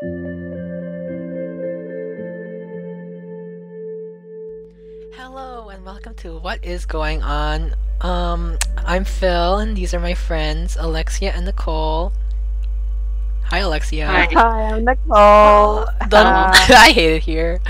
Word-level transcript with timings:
Hello 0.00 0.78
and 5.70 5.84
welcome 5.84 6.14
to 6.18 6.38
What 6.38 6.64
is 6.64 6.86
Going 6.86 7.20
On. 7.24 7.74
Um, 8.00 8.58
I'm 8.76 9.04
Phil 9.04 9.58
and 9.58 9.76
these 9.76 9.92
are 9.94 9.98
my 9.98 10.14
friends 10.14 10.76
Alexia 10.78 11.32
and 11.32 11.46
Nicole. 11.46 12.12
Hi, 13.46 13.58
Alexia. 13.58 14.06
Hi. 14.06 14.28
Hi, 14.34 14.66
I'm 14.66 14.84
Nicole. 14.84 15.08
Uh, 15.80 15.88
I 16.12 16.92
hate 16.94 17.16
it 17.16 17.24
here. 17.24 17.60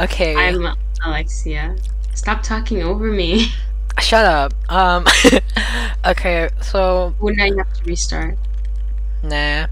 Okay, 0.00 0.34
I'm 0.34 0.74
Alexia. 1.04 1.76
Stop 2.14 2.42
talking 2.42 2.82
over 2.84 3.12
me. 3.12 3.48
shut 4.00 4.24
up. 4.24 4.54
Um, 4.72 5.04
okay, 6.06 6.48
so 6.62 7.14
Well, 7.20 7.34
now 7.34 7.44
you 7.44 7.58
have 7.58 7.70
to 7.74 7.84
restart. 7.84 8.38
nah. 9.22 9.66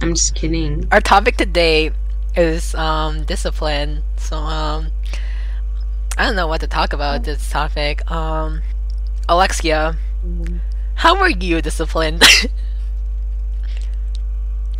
I'm 0.00 0.14
just 0.14 0.34
kidding. 0.34 0.86
Our 0.92 1.00
topic 1.00 1.36
today 1.36 1.90
is 2.36 2.74
um 2.74 3.24
discipline. 3.24 4.02
So 4.16 4.36
um, 4.36 4.92
I 6.18 6.24
don't 6.26 6.36
know 6.36 6.46
what 6.46 6.60
to 6.60 6.66
talk 6.66 6.92
about 6.92 7.24
this 7.24 7.50
topic. 7.50 8.08
Um, 8.10 8.62
Alexia, 9.28 9.96
how 10.96 11.18
were 11.18 11.28
you 11.28 11.60
disciplined? 11.62 12.22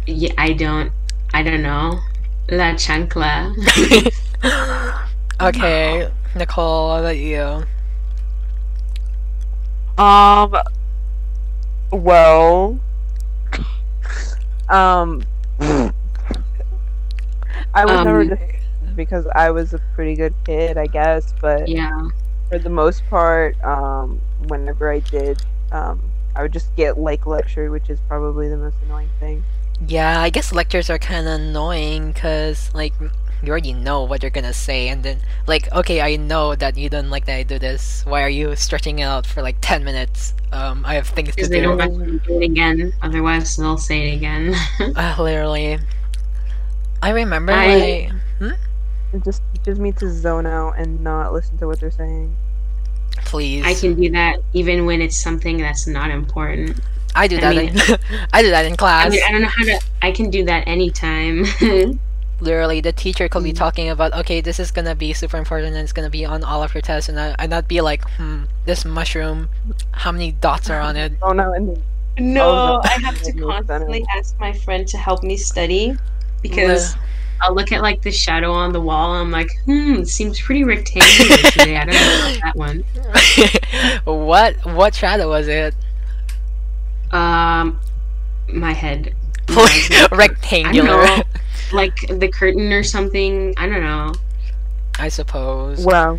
Yeah, 0.07 0.33
I 0.39 0.53
don't. 0.53 0.93
I 1.35 1.43
don't 1.43 1.63
know. 1.63 1.99
La 2.49 2.75
chancla. 2.75 3.53
okay, 5.41 6.09
Nicole, 6.37 6.89
what 6.89 7.01
about 7.01 7.19
you? 7.19 7.65
Um. 9.99 10.57
Well. 11.91 12.79
Um. 14.69 15.23
I 17.75 17.85
was 17.85 18.05
never 18.05 18.21
Um, 18.23 18.29
just 18.29 18.43
because 18.97 19.27
I 19.35 19.51
was 19.51 19.75
a 19.75 19.79
pretty 19.95 20.15
good 20.15 20.35
kid, 20.45 20.79
I 20.79 20.87
guess. 20.87 21.35
But 21.41 21.69
yeah. 21.69 22.09
for 22.49 22.59
the 22.59 22.71
most 22.71 23.07
part, 23.09 23.63
um, 23.63 24.21
whenever 24.49 24.91
I 24.91 25.01
did, 25.01 25.43
um, 25.73 26.01
I 26.35 26.43
would 26.43 26.53
just 26.53 26.75
get 26.77 26.99
like 26.99 27.27
lectured, 27.27 27.71
which 27.71 27.91
is 27.91 27.99
probably 28.09 28.49
the 28.49 28.57
most 28.57 28.77
annoying 28.85 29.11
thing. 29.21 29.43
Yeah, 29.87 30.21
I 30.21 30.31
guess 30.31 30.53
lectures 30.53 30.89
are 30.89 30.99
kind 30.99 31.27
of 31.27 31.35
annoying 31.35 32.13
because, 32.13 32.71
like, 32.75 32.95
you 33.43 33.51
already 33.51 33.73
know 33.73 34.03
what 34.05 34.23
you're 34.23 34.31
gonna 34.31 34.53
say, 34.53 34.89
and 34.89 35.03
then, 35.03 35.19
like, 35.47 35.71
okay, 35.73 36.01
I 36.01 36.17
know 36.17 36.55
that 36.55 36.77
you 36.77 36.89
don't 36.89 37.11
like 37.11 37.27
that 37.27 37.37
I 37.37 37.43
do 37.43 37.59
this. 37.59 38.05
Why 38.07 38.23
are 38.23 38.29
you 38.29 38.57
stretching 38.57 38.99
it 39.01 39.05
out 39.05 39.27
for 39.27 39.43
like 39.43 39.57
10 39.61 39.85
minutes? 39.85 40.35
Um, 40.53 40.85
I 40.87 40.95
have 40.95 41.09
things 41.09 41.31
to 41.31 41.35
Because 41.37 41.51
they 41.51 41.61
do. 41.61 41.77
don't 41.77 41.79
want 41.79 41.99
to 41.99 42.19
do 42.21 42.41
it 42.41 42.45
again. 42.45 42.93
Otherwise, 43.03 43.57
they'll 43.57 43.77
say 43.79 44.09
it 44.11 44.15
again. 44.17 44.55
Uh, 44.97 45.15
literally. 45.19 45.79
I 47.03 47.11
remember 47.11 47.53
I- 47.53 48.11
my. 48.41 48.49
It 49.13 49.23
just 49.25 49.41
teaches 49.55 49.79
me 49.79 49.93
to 49.93 50.11
zone 50.11 50.47
out 50.47 50.79
and 50.79 51.01
not 51.01 51.33
listen 51.33 51.57
to 51.59 51.67
what 51.67 51.79
they're 51.81 51.91
saying. 51.93 52.35
Please. 53.25 53.65
I 53.65 53.75
can 53.75 53.95
do 54.01 54.11
that 54.11 54.41
even 54.53 54.85
when 54.85 55.01
it's 55.01 55.17
something 55.17 55.59
that's 55.59 55.87
not 55.87 56.11
important. 56.11 56.79
I 57.15 57.29
do 57.29 57.37
I 57.37 57.41
that. 57.41 57.57
mean- 57.57 57.69
in, 57.71 57.99
I 58.33 58.43
do 58.43 58.51
that 58.51 58.67
in 58.67 58.73
I 58.73 58.77
class. 58.77 59.11
mean, 59.13 59.23
I 59.27 59.31
don't 59.33 59.43
know 59.43 59.49
how 59.49 59.65
to. 59.65 59.81
I 60.03 60.11
can 60.11 60.29
do 60.31 60.45
that 60.47 60.67
anytime. 60.67 61.45
Literally, 62.41 62.81
the 62.83 62.93
teacher 62.93 63.29
could 63.29 63.43
be 63.45 63.53
Mm. 63.53 63.57
talking 63.57 63.89
about, 63.89 64.13
okay, 64.15 64.41
this 64.43 64.61
is 64.61 64.71
gonna 64.71 64.95
be 64.95 65.13
super 65.15 65.39
important 65.39 65.75
and 65.75 65.83
it's 65.83 65.93
gonna 65.93 66.11
be 66.11 66.25
on 66.27 66.45
all 66.45 66.63
of 66.63 66.75
your 66.75 66.83
tests, 66.83 67.09
and 67.09 67.19
I, 67.19 67.35
and 67.39 67.55
I'd 67.55 67.67
be 67.69 67.81
like, 67.81 68.03
hmm, 68.11 68.45
this 68.67 68.85
mushroom, 68.85 69.49
how 69.93 70.13
many 70.13 70.33
dots 70.33 70.69
are 70.71 70.81
on 70.81 70.97
it? 70.97 71.13
Zone 71.21 71.37
no 71.43 71.53
and 71.55 71.83
No, 72.19 72.45
Oh, 72.45 72.81
I 72.85 72.99
have 73.05 73.21
to 73.23 73.33
constantly 73.41 74.05
ask 74.17 74.39
my 74.39 74.53
friend 74.53 74.87
to 74.89 74.99
help 74.99 75.23
me 75.23 75.37
study 75.37 75.97
because 76.43 76.95
I'll 77.43 77.55
look 77.55 77.73
at 77.73 77.83
like 77.83 78.01
the 78.03 78.11
shadow 78.11 78.53
on 78.53 78.73
the 78.73 78.81
wall. 78.81 79.15
I'm 79.15 79.31
like, 79.31 79.51
hmm, 79.67 80.03
seems 80.05 80.41
pretty 80.41 80.65
rectangular 80.65 81.37
today. 81.51 81.77
I 81.77 81.85
don't 81.85 81.95
know 81.95 82.19
about 82.19 82.41
that 82.43 82.57
one. 82.57 82.85
what 84.05 84.57
what 84.67 84.95
shadow 84.95 85.29
was 85.29 85.49
it? 85.49 85.75
Um, 87.13 87.81
my 88.49 88.73
head. 88.73 89.15
I 89.49 89.55
don't 89.55 90.19
Rectangular, 90.19 91.07
know, 91.07 91.23
like 91.73 91.97
the 92.09 92.29
curtain 92.29 92.73
or 92.73 92.83
something. 92.83 93.55
I 93.57 93.69
don't 93.69 93.83
know. 93.83 94.15
I 94.99 95.09
suppose. 95.09 95.85
wow. 95.85 96.19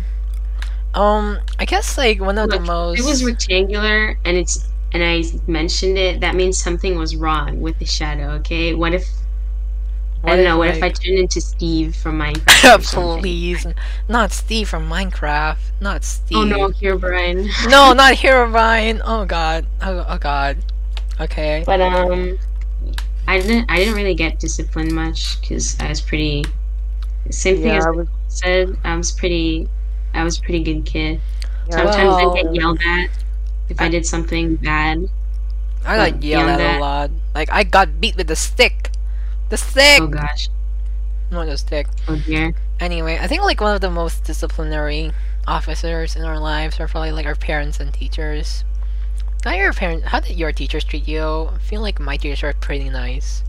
Um, 0.94 1.38
I 1.58 1.64
guess 1.64 1.98
like 1.98 2.20
one 2.20 2.38
of 2.38 2.50
the 2.50 2.60
most. 2.60 3.00
It 3.00 3.04
was 3.04 3.24
rectangular 3.24 4.18
and 4.24 4.36
it's 4.36 4.68
and 4.92 5.02
I 5.04 5.22
mentioned 5.46 5.98
it, 5.98 6.20
that 6.20 6.34
means 6.34 6.58
something 6.58 6.96
was 6.96 7.14
wrong 7.14 7.60
with 7.60 7.78
the 7.78 7.84
shadow. 7.84 8.30
Okay, 8.36 8.74
what 8.74 8.94
if 8.94 9.06
I 10.24 10.34
don't 10.34 10.44
know? 10.44 10.58
What 10.58 10.70
if 10.70 10.82
I 10.82 10.88
turned 10.88 11.18
into 11.18 11.40
Steve 11.40 11.94
from 11.94 12.18
Minecraft? 12.18 12.96
or? 12.98 13.18
Please, 13.20 13.66
not 14.08 14.32
Steve 14.32 14.68
from 14.68 14.88
Minecraft. 14.88 15.58
Not 15.80 16.04
Steve. 16.04 16.38
Oh 16.38 16.44
no, 16.44 16.68
Herobrine. 16.70 17.48
no, 17.68 17.92
not 17.94 18.14
Herobrine. 18.14 19.00
Oh 19.04 19.24
god. 19.24 19.66
Oh, 19.82 20.04
oh 20.08 20.18
god. 20.18 20.58
Okay. 21.20 21.62
But 21.66 21.80
um, 21.80 22.38
I 23.28 23.38
didn't. 23.40 23.70
I 23.70 23.76
didn't 23.76 23.94
really 23.94 24.14
get 24.14 24.40
disciplined 24.40 24.92
much 24.92 25.40
because 25.40 25.76
I 25.78 25.88
was 25.90 26.00
pretty. 26.00 26.44
Same 27.30 27.56
thing 27.56 27.66
Yeah, 27.66 27.76
as 27.76 27.86
I 27.86 27.90
was. 27.90 28.08
said. 28.28 28.76
I 28.84 28.96
was 28.96 29.12
pretty. 29.12 29.68
I 30.14 30.24
was 30.24 30.38
a 30.38 30.42
pretty 30.42 30.64
good 30.64 30.86
kid. 30.86 31.20
Yeah, 31.68 31.76
Sometimes 31.92 32.14
I 32.14 32.42
get 32.42 32.54
yelled 32.54 32.80
at 32.86 33.10
if 33.68 33.80
I 33.80 33.88
did 33.88 34.06
something 34.06 34.56
bad. 34.56 35.08
I 35.84 35.96
got 35.96 36.12
But 36.14 36.22
yelled 36.24 36.46
beyond 36.46 36.60
at 36.62 36.76
a 36.78 36.80
lot. 36.80 37.10
Like 37.34 37.52
I 37.52 37.64
got 37.64 38.00
beat 38.00 38.16
with 38.16 38.28
the 38.28 38.36
stick. 38.36 38.90
The 39.50 39.58
stick. 39.58 40.00
Oh 40.00 40.06
gosh. 40.08 40.48
Not 41.30 41.46
the 41.46 41.58
stick. 41.58 41.86
Oh 42.08 42.16
dear. 42.26 42.54
Anyway, 42.80 43.18
I 43.20 43.26
think 43.26 43.42
like 43.42 43.60
one 43.60 43.74
of 43.74 43.80
the 43.82 43.90
most 43.90 44.24
disciplinary 44.24 45.12
officers 45.46 46.16
in 46.16 46.24
our 46.24 46.38
lives 46.40 46.80
are 46.80 46.88
probably 46.88 47.12
like 47.12 47.26
our 47.26 47.34
parents 47.36 47.78
and 47.80 47.92
teachers. 47.92 48.64
How 49.44 49.54
your 49.54 49.72
parent? 49.72 50.04
How 50.04 50.20
did 50.20 50.36
your 50.36 50.52
teachers 50.52 50.84
treat 50.84 51.06
you? 51.06 51.22
I 51.54 51.58
feel 51.58 51.80
like 51.80 52.00
my 52.00 52.16
teachers 52.16 52.42
are 52.42 52.52
pretty 52.54 52.90
nice. 52.90 53.42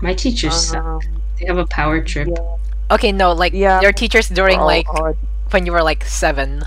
My 0.00 0.14
teachers 0.14 0.54
suck. 0.70 0.84
um, 0.84 1.00
They 1.38 1.46
have 1.46 1.58
a 1.58 1.66
power 1.66 2.00
trip. 2.02 2.28
yeah. 2.30 2.56
Okay, 2.90 3.12
no, 3.12 3.32
like 3.32 3.52
Yeah. 3.52 3.80
your 3.80 3.92
teachers 3.92 4.28
during 4.28 4.60
Oh, 4.60 4.64
like 4.66 4.86
God. 4.86 5.16
when 5.50 5.66
you 5.66 5.72
were 5.72 5.82
like 5.82 6.04
seven. 6.04 6.62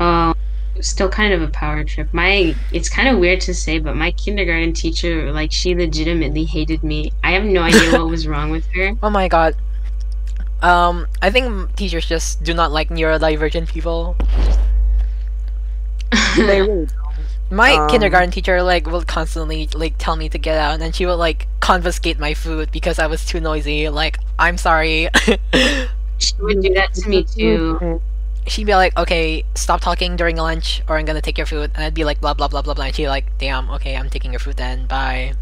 Oh, 0.00 0.34
still 0.80 1.08
kind 1.08 1.32
of 1.32 1.42
a 1.42 1.48
power 1.48 1.82
trip. 1.84 2.08
My 2.12 2.54
it's 2.72 2.88
kind 2.88 3.08
of 3.08 3.18
weird 3.18 3.40
to 3.42 3.54
say, 3.54 3.78
but 3.78 3.96
my 3.96 4.10
kindergarten 4.12 4.72
teacher, 4.72 5.32
like, 5.32 5.50
she 5.52 5.74
legitimately 5.74 6.44
hated 6.44 6.82
me. 6.84 7.12
I 7.24 7.32
have 7.32 7.44
no 7.44 7.62
idea 7.62 7.92
what 7.92 8.08
was 8.08 8.26
wrong 8.28 8.50
with 8.50 8.66
her. 8.74 8.92
Oh 9.02 9.10
my 9.10 9.28
god. 9.28 9.54
Um, 10.62 11.06
I 11.22 11.30
think 11.30 11.74
teachers 11.76 12.06
just 12.06 12.42
do 12.42 12.52
not 12.52 12.72
like 12.72 12.88
neurodivergent 12.90 13.68
people. 13.68 14.16
they 16.36 16.60
really 16.62 16.86
don't. 16.86 17.07
My 17.50 17.78
Um, 17.78 17.88
kindergarten 17.88 18.30
teacher 18.30 18.62
like 18.62 18.86
will 18.86 19.04
constantly 19.04 19.68
like 19.74 19.94
tell 19.98 20.16
me 20.16 20.28
to 20.30 20.38
get 20.38 20.56
out, 20.58 20.72
and 20.74 20.82
then 20.82 20.92
she 20.92 21.06
would 21.06 21.14
like 21.16 21.48
confiscate 21.60 22.18
my 22.18 22.34
food 22.34 22.70
because 22.70 22.98
I 22.98 23.06
was 23.06 23.24
too 23.24 23.40
noisy. 23.40 23.88
Like, 23.88 24.18
I'm 24.38 24.58
sorry. 24.58 25.08
she 26.18 26.34
would 26.40 26.60
do 26.60 26.72
that 26.74 26.92
to 26.94 27.08
me 27.08 27.24
too. 27.24 27.82
She'd 28.46 28.64
be 28.66 28.74
like, 28.74 28.96
"Okay, 28.98 29.44
stop 29.54 29.80
talking 29.80 30.16
during 30.16 30.36
lunch, 30.36 30.82
or 30.88 30.98
I'm 30.98 31.04
gonna 31.06 31.22
take 31.22 31.38
your 31.38 31.46
food." 31.46 31.70
And 31.74 31.84
I'd 31.84 31.94
be 31.94 32.04
like, 32.04 32.20
"Blah 32.20 32.34
blah 32.34 32.48
blah 32.48 32.62
blah 32.62 32.74
blah." 32.74 32.86
And 32.86 32.94
she'd 32.94 33.04
be 33.04 33.08
like, 33.08 33.26
"Damn, 33.38 33.70
okay, 33.70 33.96
I'm 33.96 34.10
taking 34.10 34.32
your 34.32 34.40
food 34.40 34.56
then. 34.56 34.86
Bye." 34.86 35.34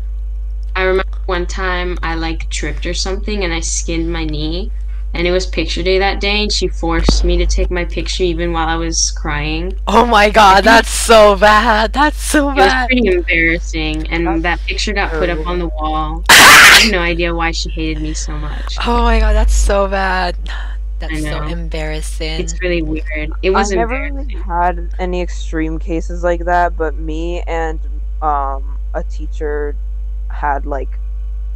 I 0.77 0.83
remember 0.83 1.19
one 1.27 1.47
time 1.47 1.99
I 2.03 2.15
like 2.15 2.49
tripped 2.50 2.87
or 2.87 2.94
something 2.94 3.43
and 3.44 3.53
I 3.53 3.61
skinned 3.61 4.12
my 4.12 4.25
knee. 4.25 4.71
And 5.16 5.27
it 5.27 5.31
was 5.31 5.47
picture 5.47 5.82
day 5.82 5.99
that 5.99 6.21
day, 6.21 6.43
and 6.43 6.53
she 6.53 6.69
forced 6.69 7.25
me 7.25 7.38
to 7.38 7.47
take 7.47 7.71
my 7.71 7.87
picture 7.87 8.22
even 8.22 8.53
while 8.53 8.69
I 8.69 8.77
was 8.77 9.10
crying. 9.12 9.72
Oh 9.87 10.04
my 10.04 10.28
god, 10.28 10.62
that's 10.62 10.91
so 10.91 11.34
bad. 11.37 11.94
That's 11.94 12.21
so 12.21 12.50
It 12.50 12.56
was 12.56 12.66
bad. 12.66 12.87
pretty 12.88 13.09
embarrassing, 13.09 14.10
and 14.10 14.26
That's 14.26 14.43
that 14.43 14.60
picture 14.66 14.93
got 14.93 15.10
put 15.12 15.31
up 15.31 15.47
on 15.47 15.59
the 15.59 15.69
wall. 15.69 16.22
I 16.28 16.81
have 16.82 16.93
no 16.93 16.99
idea 16.99 17.34
why 17.34 17.53
she 17.53 17.71
hated 17.71 18.02
me 18.02 18.12
so 18.12 18.32
much. 18.32 18.76
Oh 18.87 19.05
my 19.05 19.19
god, 19.19 19.32
that's 19.32 19.55
so 19.55 19.88
bad. 19.88 20.37
That's 20.99 21.23
so 21.23 21.44
embarrassing. 21.44 22.38
It's 22.38 22.61
really 22.61 22.82
weird. 22.82 23.31
It 23.43 23.50
was 23.50 23.70
I've 23.73 23.79
never 23.79 23.99
really 23.99 24.35
had 24.35 24.90
any 24.99 25.23
extreme 25.23 25.79
cases 25.79 26.25
like 26.25 26.44
that, 26.44 26.76
but 26.76 26.94
me 26.94 27.40
and 27.46 27.81
um 28.20 28.79
a 28.93 29.02
teacher 29.02 29.75
had 30.29 30.67
like 30.67 30.90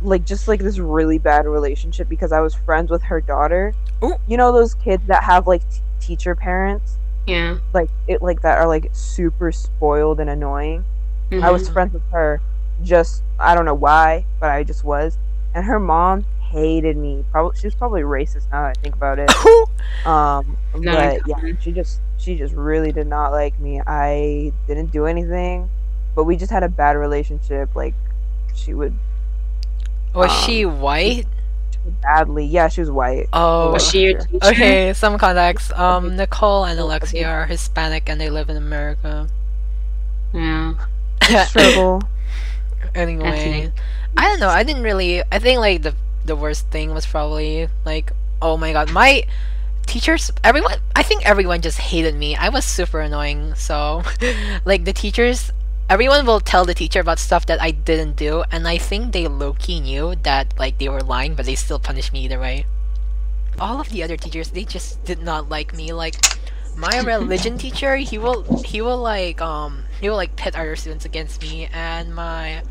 like 0.02 0.24
just 0.24 0.48
like 0.48 0.60
this 0.60 0.78
really 0.78 1.18
bad 1.18 1.46
relationship 1.46 2.08
because 2.08 2.32
I 2.32 2.40
was 2.40 2.54
friends 2.54 2.90
with 2.90 3.02
her 3.02 3.20
daughter. 3.20 3.74
Ooh. 4.02 4.14
You 4.26 4.36
know 4.36 4.52
those 4.52 4.74
kids 4.74 5.02
that 5.06 5.22
have 5.24 5.46
like 5.46 5.62
t- 5.70 5.80
teacher 6.00 6.34
parents 6.34 6.96
Yeah. 7.26 7.58
like 7.74 7.90
it 8.08 8.22
like 8.22 8.40
that 8.42 8.58
are 8.58 8.66
like 8.66 8.88
super 8.92 9.52
spoiled 9.52 10.20
and 10.20 10.30
annoying. 10.30 10.84
I 11.42 11.50
was 11.50 11.68
Mhm. 11.68 11.72
friends 11.72 11.92
with 11.92 12.02
her 12.10 12.40
just 12.82 13.22
I 13.38 13.54
don't 13.54 13.64
know 13.66 13.74
why, 13.74 14.24
but 14.40 14.50
I 14.50 14.64
just 14.64 14.84
was. 14.84 15.18
And 15.54 15.64
her 15.64 15.78
mom 15.80 16.24
hated 16.50 16.96
me. 16.96 17.24
Probably 17.30 17.56
she 17.58 17.66
was 17.66 17.74
probably 17.74 18.02
racist 18.02 18.50
now 18.50 18.62
that 18.62 18.76
I 18.78 18.80
think 18.82 18.94
about 18.94 19.18
it. 19.18 19.30
Um, 20.06 20.56
No, 20.74 20.92
but 20.92 21.20
yeah, 21.26 21.36
she 21.60 21.72
just 21.72 22.00
she 22.16 22.36
just 22.36 22.54
really 22.54 22.90
did 22.92 23.06
not 23.06 23.32
like 23.32 23.58
me. 23.60 23.82
I 23.86 24.50
didn't 24.66 24.92
do 24.92 25.04
anything, 25.06 25.68
but 26.14 26.24
we 26.24 26.36
just 26.36 26.50
had 26.50 26.62
a 26.62 26.68
bad 26.68 26.96
relationship. 26.96 27.74
Like 27.74 27.94
she 28.54 28.72
would 28.72 28.94
Was 30.14 30.30
Um, 30.30 30.36
she 30.44 30.64
white? 30.66 31.26
badly. 32.02 32.44
Yeah, 32.44 32.68
she 32.68 32.80
was 32.82 32.90
white. 32.90 33.28
Oh, 33.32 33.72
Was 33.72 33.88
she 33.88 34.02
your 34.04 34.18
teacher? 34.20 34.44
okay. 34.46 34.92
Some 34.92 35.18
context. 35.18 35.72
Um, 35.72 36.16
Nicole 36.16 36.64
and 36.64 36.78
Alexia 36.78 37.26
are 37.28 37.46
Hispanic 37.46 38.08
and 38.08 38.20
they 38.20 38.28
live 38.30 38.50
in 38.50 38.56
America. 38.56 39.28
Yeah. 40.32 40.74
Struggle. 41.46 42.02
Anyway, 42.94 43.72
I 44.16 44.28
don't 44.28 44.40
know. 44.40 44.48
I 44.48 44.62
didn't 44.62 44.82
really. 44.82 45.22
I 45.30 45.38
think 45.38 45.60
like 45.60 45.82
the 45.82 45.94
the 46.24 46.36
worst 46.36 46.66
thing 46.68 46.92
was 46.92 47.06
probably 47.06 47.68
like, 47.84 48.12
oh 48.42 48.56
my 48.56 48.72
god, 48.72 48.90
my 48.92 49.24
teachers. 49.86 50.30
Everyone. 50.44 50.78
I 50.96 51.02
think 51.02 51.24
everyone 51.26 51.60
just 51.60 51.78
hated 51.78 52.14
me. 52.14 52.36
I 52.36 52.48
was 52.48 52.64
super 52.64 53.00
annoying. 53.00 53.54
So, 53.54 54.02
like 54.64 54.84
the 54.84 54.92
teachers. 54.92 55.52
Everyone 55.90 56.24
will 56.24 56.38
tell 56.38 56.64
the 56.64 56.72
teacher 56.72 57.00
about 57.00 57.18
stuff 57.18 57.46
that 57.46 57.60
I 57.60 57.72
didn't 57.72 58.14
do, 58.14 58.44
and 58.52 58.68
I 58.68 58.78
think 58.78 59.12
they 59.12 59.26
low 59.26 59.54
key 59.54 59.80
knew 59.80 60.14
that 60.22 60.54
like 60.56 60.78
they 60.78 60.88
were 60.88 61.00
lying, 61.00 61.34
but 61.34 61.46
they 61.46 61.56
still 61.56 61.80
punished 61.80 62.12
me 62.12 62.20
either 62.20 62.38
way. 62.38 62.64
All 63.58 63.80
of 63.80 63.88
the 63.88 64.04
other 64.04 64.16
teachers, 64.16 64.50
they 64.50 64.62
just 64.62 65.04
did 65.04 65.20
not 65.20 65.48
like 65.48 65.74
me. 65.74 65.92
Like 65.92 66.14
my 66.76 67.00
religion 67.04 67.58
teacher, 67.58 67.96
he 67.96 68.18
will 68.18 68.62
he 68.62 68.80
will 68.80 68.98
like 68.98 69.40
um 69.40 69.82
he 70.00 70.08
will 70.08 70.14
like 70.14 70.36
pit 70.36 70.54
other 70.54 70.76
students 70.76 71.04
against 71.04 71.42
me, 71.42 71.68
and 71.72 72.14
my 72.14 72.62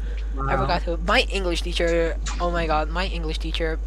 I 0.48 0.56
forgot 0.56 0.84
who. 0.84 0.96
My 0.96 1.28
English 1.28 1.64
teacher. 1.64 2.16
Oh 2.40 2.52
my 2.52 2.68
god, 2.68 2.88
my 2.90 3.08
English 3.08 3.40
teacher. 3.40 3.80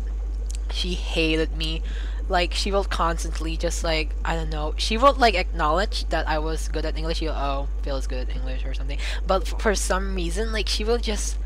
She 0.71 0.93
hated 0.93 1.57
me. 1.57 1.81
Like 2.29 2.55
she 2.55 2.71
will 2.73 2.85
constantly 2.85 3.57
just 3.57 3.85
like 3.85 4.11
I 4.25 4.37
don't 4.37 4.51
know. 4.51 4.75
She 4.77 4.97
will 4.97 5.15
like 5.15 5.35
acknowledge 5.35 6.09
that 6.09 6.29
I 6.29 6.39
was 6.39 6.69
good 6.69 6.85
at 6.85 6.97
English. 6.97 7.19
She'll 7.19 7.33
oh 7.33 7.69
Phil 7.83 7.97
is 7.97 8.07
good 8.07 8.29
at 8.29 8.35
English 8.35 8.65
or 8.65 8.75
something. 8.75 8.99
But 9.27 9.61
for 9.61 9.75
some 9.75 10.15
reason, 10.15 10.53
like 10.53 10.69
she 10.69 10.85
will 10.85 10.99
just 10.99 11.37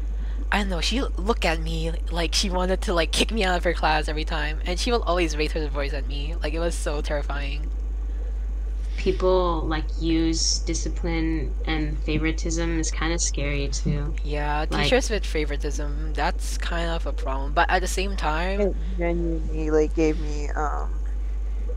I 0.50 0.58
don't 0.58 0.68
know. 0.68 0.80
She 0.80 1.00
look 1.00 1.44
at 1.44 1.60
me 1.60 1.92
like 2.10 2.34
she 2.34 2.50
wanted 2.50 2.80
to 2.82 2.94
like 2.94 3.10
kick 3.10 3.32
me 3.32 3.42
out 3.44 3.56
of 3.56 3.64
her 3.64 3.74
class 3.74 4.08
every 4.08 4.24
time, 4.24 4.60
and 4.64 4.78
she 4.78 4.92
will 4.92 5.02
always 5.02 5.36
raise 5.36 5.52
her 5.52 5.66
voice 5.68 5.92
at 5.92 6.06
me. 6.06 6.34
Like 6.42 6.54
it 6.54 6.60
was 6.60 6.74
so 6.74 7.00
terrifying. 7.00 7.68
People 9.06 9.62
like 9.68 9.84
use 10.00 10.58
discipline 10.66 11.54
and 11.64 11.96
favoritism 12.02 12.80
is 12.80 12.90
kind 12.90 13.12
of 13.12 13.20
scary 13.20 13.68
too. 13.68 14.12
Yeah, 14.24 14.66
Like- 14.68 14.82
teachers 14.82 15.10
with 15.10 15.24
favoritism. 15.24 16.12
That's 16.12 16.58
kind 16.58 16.90
of 16.90 17.06
a 17.06 17.12
problem. 17.12 17.52
But 17.52 17.70
at 17.70 17.82
the 17.82 17.86
same 17.86 18.16
time, 18.16 18.60
It 18.62 18.74
genuinely 18.98 19.70
like 19.70 19.94
gave 19.94 20.18
me 20.18 20.48
um 20.56 20.90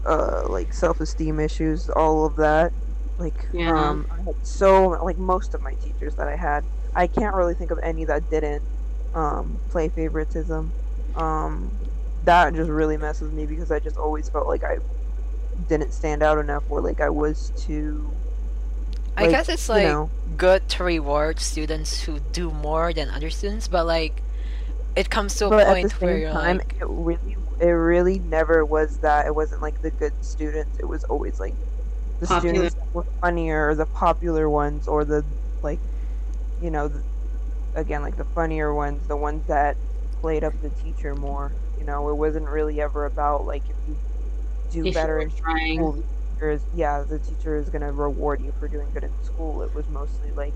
uh 0.08 0.48
like 0.50 0.74
self 0.74 1.00
esteem 1.02 1.40
issues, 1.40 1.88
all 1.92 2.26
of 2.26 2.36
that. 2.38 2.74
Like 3.20 3.48
Yeah. 3.54 3.80
um 3.80 4.08
I 4.10 4.24
had 4.26 4.36
so 4.42 4.88
like 5.04 5.20
most 5.20 5.54
of 5.54 5.62
my 5.62 5.76
teachers 5.76 6.16
that 6.16 6.28
I 6.28 6.36
had. 6.36 6.64
I 6.96 7.06
can't 7.06 7.36
really 7.36 7.54
think 7.54 7.70
of 7.70 7.78
any 7.84 8.06
that 8.06 8.28
didn't 8.32 8.64
um 9.14 9.60
play 9.70 9.90
favoritism. 9.90 10.74
Um 11.14 11.78
that 12.24 12.56
just 12.56 12.72
really 12.72 12.98
messes 12.98 13.32
me 13.32 13.46
because 13.46 13.70
I 13.70 13.78
just 13.80 13.98
always 13.98 14.30
felt 14.30 14.48
like 14.48 14.64
I 14.64 14.78
didn't 15.68 15.92
stand 15.92 16.24
out 16.24 16.38
enough 16.38 16.64
or 16.70 16.82
like 16.82 17.02
I 17.02 17.10
was 17.10 17.52
too 17.58 18.12
I 19.18 19.28
guess 19.28 19.50
it's 19.50 19.68
you 19.68 19.76
like 19.76 19.84
know, 19.88 20.10
good 20.38 20.68
to 20.70 20.84
reward 20.84 21.40
students 21.40 22.02
who 22.04 22.20
do 22.32 22.52
more 22.52 22.94
than 22.94 23.10
other 23.10 23.30
students, 23.30 23.68
but 23.68 23.86
like 23.86 24.24
it 24.96 25.10
comes 25.10 25.36
to 25.36 25.48
a 25.48 25.50
but 25.50 25.68
at 25.68 25.68
the 25.68 25.90
point 25.90 26.02
where 26.02 26.14
same 26.14 26.22
you're 26.22 26.32
time 26.32 26.58
like, 26.58 26.76
it 26.80 26.86
really 26.88 27.38
it 27.60 27.66
really 27.66 28.20
never 28.20 28.66
was 28.66 28.98
that 29.00 29.26
it 29.26 29.36
wasn't 29.36 29.62
like 29.62 29.82
the 29.82 29.92
good 29.92 30.14
students 30.22 30.80
it 30.80 30.86
was 30.86 31.04
always 31.06 31.40
like 31.40 31.54
the 32.20 32.28
Popular. 32.28 32.56
students 32.56 32.76
that 32.76 32.94
were 32.94 33.06
funnier 33.22 33.70
or 33.70 33.76
the 33.76 33.86
popular 33.86 34.50
ones 34.50 34.88
or 34.88 35.06
the 35.06 35.24
like 35.62 35.80
you 36.62 36.72
know 36.72 36.88
the, 36.88 37.04
again 37.76 38.02
like 38.02 38.18
the 38.18 38.26
funnier 38.26 38.74
ones 38.74 39.08
the 39.08 39.16
ones 39.16 39.46
that 39.48 39.78
played 40.22 40.44
up 40.44 40.54
the 40.62 40.70
teacher 40.70 41.16
more 41.16 41.52
you 41.78 41.86
know 41.86 42.10
it 42.10 42.16
wasn't 42.16 42.48
really 42.48 42.82
ever 42.82 43.06
about 43.06 43.46
like 43.46 43.64
if 43.70 43.76
you 43.88 43.98
do 44.72 44.86
If 44.86 44.94
better 44.94 45.20
in 45.20 45.30
trying. 45.30 45.78
school 45.78 45.94
the 46.40 46.52
is 46.52 46.66
yeah 46.74 47.04
the 47.08 47.20
teacher 47.20 47.58
is 47.58 47.70
going 47.70 47.82
to 47.82 47.92
reward 47.92 48.40
you 48.42 48.54
for 48.60 48.68
doing 48.70 48.88
good 48.94 49.04
in 49.04 49.12
school 49.24 49.62
it 49.62 49.74
was 49.76 49.88
mostly 49.90 50.32
like 50.32 50.54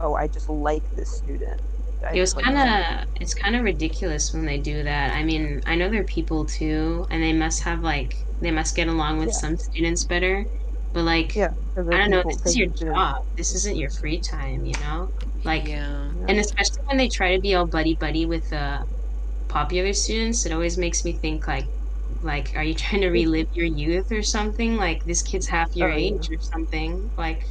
oh 0.00 0.14
i 0.14 0.28
just 0.28 0.48
like 0.48 0.84
this 0.94 1.10
student 1.10 1.60
I 2.06 2.12
It 2.14 2.20
was 2.20 2.36
like 2.36 2.44
kind 2.44 2.58
of 2.58 3.08
it's 3.20 3.34
kind 3.34 3.56
of 3.56 3.64
ridiculous 3.64 4.32
when 4.34 4.44
they 4.44 4.58
do 4.58 4.82
that. 4.82 5.14
I 5.14 5.24
mean, 5.24 5.62
I 5.64 5.74
know 5.76 5.88
they're 5.88 6.04
people 6.04 6.44
too, 6.44 7.06
and 7.10 7.22
they 7.22 7.32
must 7.32 7.62
have 7.64 7.80
like 7.80 8.14
they 8.42 8.50
must 8.50 8.76
get 8.76 8.86
along 8.88 9.16
with 9.18 9.28
Yeah. 9.28 9.40
some 9.40 9.56
students 9.56 10.04
better. 10.04 10.44
But 10.92 11.04
like, 11.04 11.34
Yeah, 11.34 11.48
'cause 11.74 11.88
I 11.90 11.96
don't 11.96 12.10
know. 12.10 12.18
people- 12.18 12.32
This 12.32 12.36
is 12.36 12.42
'cause 12.42 12.56
your 12.56 12.68
students- 12.74 12.98
job. 13.00 13.16
This 13.38 13.54
isn't 13.54 13.76
your 13.76 13.88
free 13.98 14.20
time. 14.20 14.66
You 14.66 14.74
know, 14.84 15.08
like, 15.42 15.66
yeah, 15.68 16.10
and 16.28 16.38
especially 16.38 16.82
when 16.84 16.98
they 16.98 17.08
try 17.08 17.34
to 17.34 17.40
be 17.40 17.54
all 17.54 17.66
buddy 17.66 17.96
buddy 17.98 18.26
with 18.26 18.46
the 18.50 18.84
popular 19.48 19.92
students, 19.94 20.44
it 20.46 20.52
always 20.52 20.76
makes 20.78 21.02
me 21.04 21.18
think 21.18 21.48
like, 21.48 21.66
like, 22.26 22.52
are 22.56 22.62
you 22.64 22.74
trying 22.74 23.02
to 23.02 23.10
relive 23.10 23.48
your 23.54 23.66
youth 23.66 24.12
or 24.12 24.22
something? 24.22 24.76
Like 24.76 25.04
this 25.04 25.22
kid's 25.22 25.46
half 25.48 25.74
your 25.76 25.90
Oh, 25.90 25.96
yeah. 25.96 26.16
age 26.16 26.30
or 26.30 26.40
something. 26.40 27.10
Like, 27.16 27.44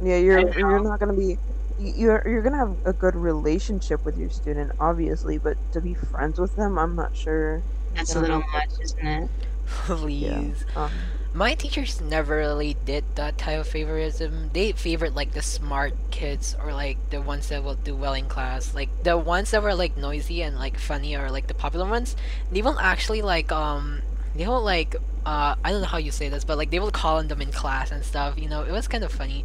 Yeah, 0.00 0.18
you're 0.18 0.38
don't 0.42 0.56
you're 0.56 0.80
not 0.80 1.00
gonna 1.00 1.14
be 1.14 1.38
you're 1.78 2.22
you're 2.26 2.42
gonna 2.42 2.58
have 2.58 2.76
a 2.84 2.92
good 2.92 3.14
relationship 3.16 4.04
with 4.04 4.16
your 4.16 4.30
student, 4.30 4.72
obviously, 4.80 5.38
but 5.38 5.56
to 5.72 5.80
be 5.80 5.94
friends 5.94 6.38
with 6.38 6.54
them, 6.56 6.78
I'm 6.78 6.94
not 6.96 7.16
sure. 7.16 7.64
that's 7.94 8.14
a 8.14 8.20
little 8.20 8.42
much, 8.52 8.70
isn't 8.80 9.06
it? 9.06 9.30
please. 9.66 10.64
Um, 10.76 10.90
My 11.34 11.54
teachers 11.54 12.00
never 12.00 12.36
really 12.36 12.76
did 12.84 13.04
that 13.14 13.36
type 13.38 13.60
of 13.60 13.68
favoritism. 13.68 14.50
They 14.54 14.72
favored 14.72 15.14
like 15.14 15.32
the 15.32 15.42
smart 15.42 15.94
kids 16.10 16.56
or 16.62 16.72
like 16.72 17.10
the 17.10 17.20
ones 17.20 17.48
that 17.48 17.62
will 17.62 17.74
do 17.74 17.94
well 17.94 18.14
in 18.14 18.28
class. 18.28 18.74
Like 18.74 19.04
the 19.04 19.16
ones 19.16 19.50
that 19.50 19.62
were 19.62 19.74
like 19.74 19.96
noisy 19.96 20.42
and 20.42 20.56
like 20.56 20.78
funny 20.78 21.16
or 21.16 21.30
like 21.30 21.46
the 21.46 21.54
popular 21.54 21.88
ones. 21.88 22.16
They 22.50 22.62
won't 22.62 22.80
actually 22.80 23.22
like 23.22 23.52
um 23.52 24.00
they 24.34 24.46
won't 24.46 24.64
like 24.64 24.96
uh 25.26 25.54
I 25.62 25.70
don't 25.70 25.82
know 25.82 25.86
how 25.86 25.98
you 25.98 26.10
say 26.10 26.28
this, 26.28 26.44
but 26.44 26.56
like 26.56 26.70
they 26.70 26.80
will 26.80 26.90
call 26.90 27.18
on 27.18 27.28
them 27.28 27.42
in 27.42 27.52
class 27.52 27.92
and 27.92 28.04
stuff. 28.04 28.38
You 28.38 28.48
know, 28.48 28.62
it 28.62 28.72
was 28.72 28.88
kind 28.88 29.04
of 29.04 29.12
funny. 29.12 29.44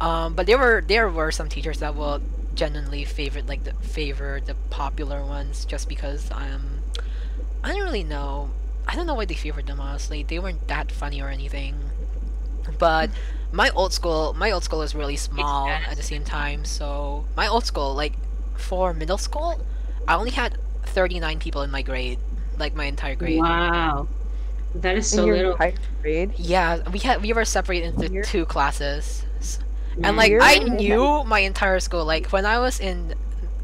Um, 0.00 0.34
but 0.34 0.46
there 0.46 0.58
were 0.58 0.82
there 0.86 1.08
were 1.08 1.30
some 1.30 1.48
teachers 1.48 1.78
that 1.78 1.94
will 1.94 2.20
genuinely 2.54 3.04
favorite 3.04 3.46
like 3.46 3.64
the 3.64 3.72
favor 3.74 4.40
the 4.44 4.54
popular 4.68 5.24
ones 5.24 5.64
just 5.64 5.88
because 5.88 6.30
um 6.32 6.80
I 7.64 7.72
don't 7.72 7.84
really 7.84 8.04
know. 8.04 8.50
I 8.86 8.96
don't 8.96 9.06
know 9.06 9.14
why 9.14 9.24
they 9.24 9.34
favored 9.34 9.66
them 9.66 9.80
honestly. 9.80 10.22
They 10.22 10.38
weren't 10.38 10.66
that 10.68 10.92
funny 10.92 11.20
or 11.22 11.28
anything. 11.28 11.92
But 12.78 13.10
my 13.50 13.70
old 13.70 13.92
school, 13.92 14.34
my 14.34 14.50
old 14.50 14.64
school 14.64 14.82
is 14.82 14.94
really 14.94 15.16
small 15.16 15.82
at 15.86 15.96
the 15.96 16.02
same 16.02 16.24
time. 16.24 16.64
So 16.64 17.26
my 17.36 17.46
old 17.48 17.64
school, 17.66 17.94
like 17.94 18.14
for 18.56 18.92
middle 18.94 19.18
school, 19.18 19.60
I 20.06 20.14
only 20.14 20.30
had 20.32 20.58
39 20.84 21.38
people 21.38 21.62
in 21.62 21.70
my 21.70 21.82
grade, 21.82 22.20
like 22.58 22.74
my 22.74 22.84
entire 22.84 23.16
grade. 23.16 23.46
Wow, 23.46 24.08
that 24.74 24.96
is 24.96 25.12
in 25.12 25.18
so 25.18 25.24
your 25.24 25.36
little. 25.36 25.58
entire 25.58 25.74
grade, 26.02 26.34
Yeah, 26.36 26.88
we 26.90 26.98
had 27.00 27.22
we 27.22 27.32
were 27.32 27.44
separated 27.44 27.94
into 27.94 28.08
Year? 28.08 28.22
two 28.22 28.46
classes, 28.46 29.26
and 30.02 30.16
like 30.16 30.30
Year? 30.30 30.40
I 30.40 30.58
knew 30.58 31.24
my 31.24 31.40
entire 31.40 31.80
school. 31.80 32.04
Like 32.04 32.28
when 32.32 32.46
I 32.46 32.58
was 32.58 32.80
in 32.80 33.14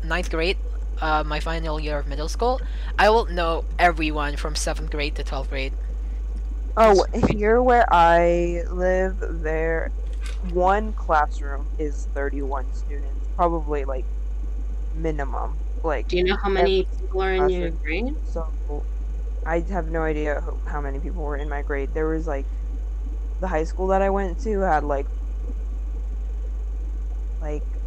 ninth 0.03 0.31
grade, 0.31 0.59
uh, 1.01 1.25
my 1.25 1.41
final 1.41 1.81
year 1.81 1.99
of 1.99 2.07
middle 2.07 2.29
school, 2.29 2.61
I 2.99 3.11
will 3.11 3.27
know 3.27 3.65
everyone 3.79 4.37
from 4.37 4.55
seventh 4.55 4.91
grade 4.91 5.17
to 5.17 5.25
twelfth 5.25 5.51
grade. 5.51 5.75
oh, 6.77 7.05
here 7.29 7.63
where 7.63 7.85
I 7.93 8.63
live, 8.71 9.19
there 9.43 9.93
one 10.41 10.93
classroom 10.95 11.71
is 11.79 12.09
31 12.15 12.73
students, 12.73 13.29
probably 13.37 13.85
like 13.85 14.07
minimum. 14.93 15.61
Like 15.85 16.09
Do 16.09 16.17
you 16.17 16.25
know 16.25 16.37
how 16.43 16.51
many 16.51 16.89
people 16.99 17.23
are 17.23 17.35
in 17.35 17.49
your 17.49 17.71
grade? 17.71 18.17
so, 18.23 18.55
I 19.47 19.61
have 19.71 19.89
no 19.91 20.03
idea 20.03 20.41
who, 20.43 20.61
how 20.67 20.81
many 20.81 21.01
people 21.01 21.23
were 21.25 21.37
in 21.37 21.49
my 21.49 21.63
grade. 21.63 21.95
There 21.95 22.09
was 22.09 22.27
like 22.27 22.49
the 23.41 23.49
high 23.49 23.65
school 23.65 23.89
that 23.89 24.03
I 24.03 24.11
went 24.11 24.41
to 24.41 24.61
had 24.61 24.85
like 24.85 25.09
like 27.41 27.78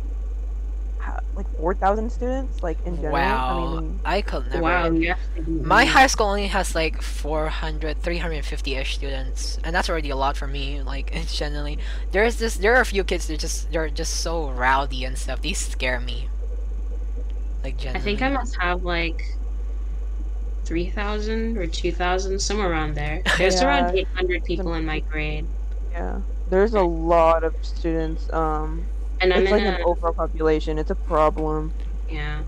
ha- 1.33 1.37
like 1.37 1.57
4,000 1.57 2.11
students 2.11 2.63
like 2.63 2.77
in 2.85 2.95
general. 2.95 3.13
Wow, 3.13 3.77
I 3.77 3.81
mean, 3.81 3.99
I 4.05 4.21
could 4.21 4.45
never. 4.47 4.61
Wow, 4.61 4.91
you 4.91 5.15
My 5.47 5.85
high 5.85 6.07
school 6.07 6.27
only 6.27 6.47
has 6.47 6.75
like 6.75 7.01
400, 7.01 8.01
350-ish 8.01 8.95
students, 8.95 9.59
and 9.63 9.75
that's 9.75 9.89
already 9.89 10.09
a 10.09 10.15
lot 10.15 10.37
for 10.37 10.47
me. 10.47 10.81
Like 10.81 11.13
generally, 11.27 11.79
there's 12.11 12.37
this, 12.37 12.57
there 12.57 12.75
are 12.75 12.81
a 12.81 12.85
few 12.85 13.03
kids 13.03 13.27
that 13.27 13.39
just 13.39 13.71
they're 13.71 13.89
just 13.89 14.21
so 14.21 14.49
rowdy 14.51 15.05
and 15.05 15.17
stuff. 15.17 15.41
These 15.41 15.59
scare 15.59 15.99
me. 15.99 16.29
Like 17.63 17.77
generally. 17.77 17.99
I 17.99 18.03
think 18.03 18.21
I 18.21 18.29
must 18.29 18.55
have 18.57 18.83
like 18.83 19.23
three 20.65 20.89
thousand 20.89 21.57
or 21.57 21.67
two 21.67 21.91
thousand, 21.91 22.39
somewhere 22.39 22.69
around 22.69 22.95
there. 22.95 23.21
There's 23.37 23.61
around 23.61 23.95
eight 23.95 24.07
hundred 24.15 24.43
people 24.43 24.73
in 24.73 24.85
my 24.85 24.99
grade, 24.99 25.45
yeah. 25.91 26.21
There's 26.49 26.73
a 26.73 26.81
lot 26.81 27.43
of 27.43 27.53
students. 27.61 28.31
Um, 28.33 28.85
and 29.21 29.33
I'm 29.33 29.43
it's 29.43 29.51
in 29.51 29.57
like 29.57 29.63
a 29.73 29.77
an 29.77 29.83
overall 29.85 30.13
population. 30.13 30.77
It's 30.77 30.91
a 30.91 30.95
problem. 30.95 31.73
yeah. 32.09 32.41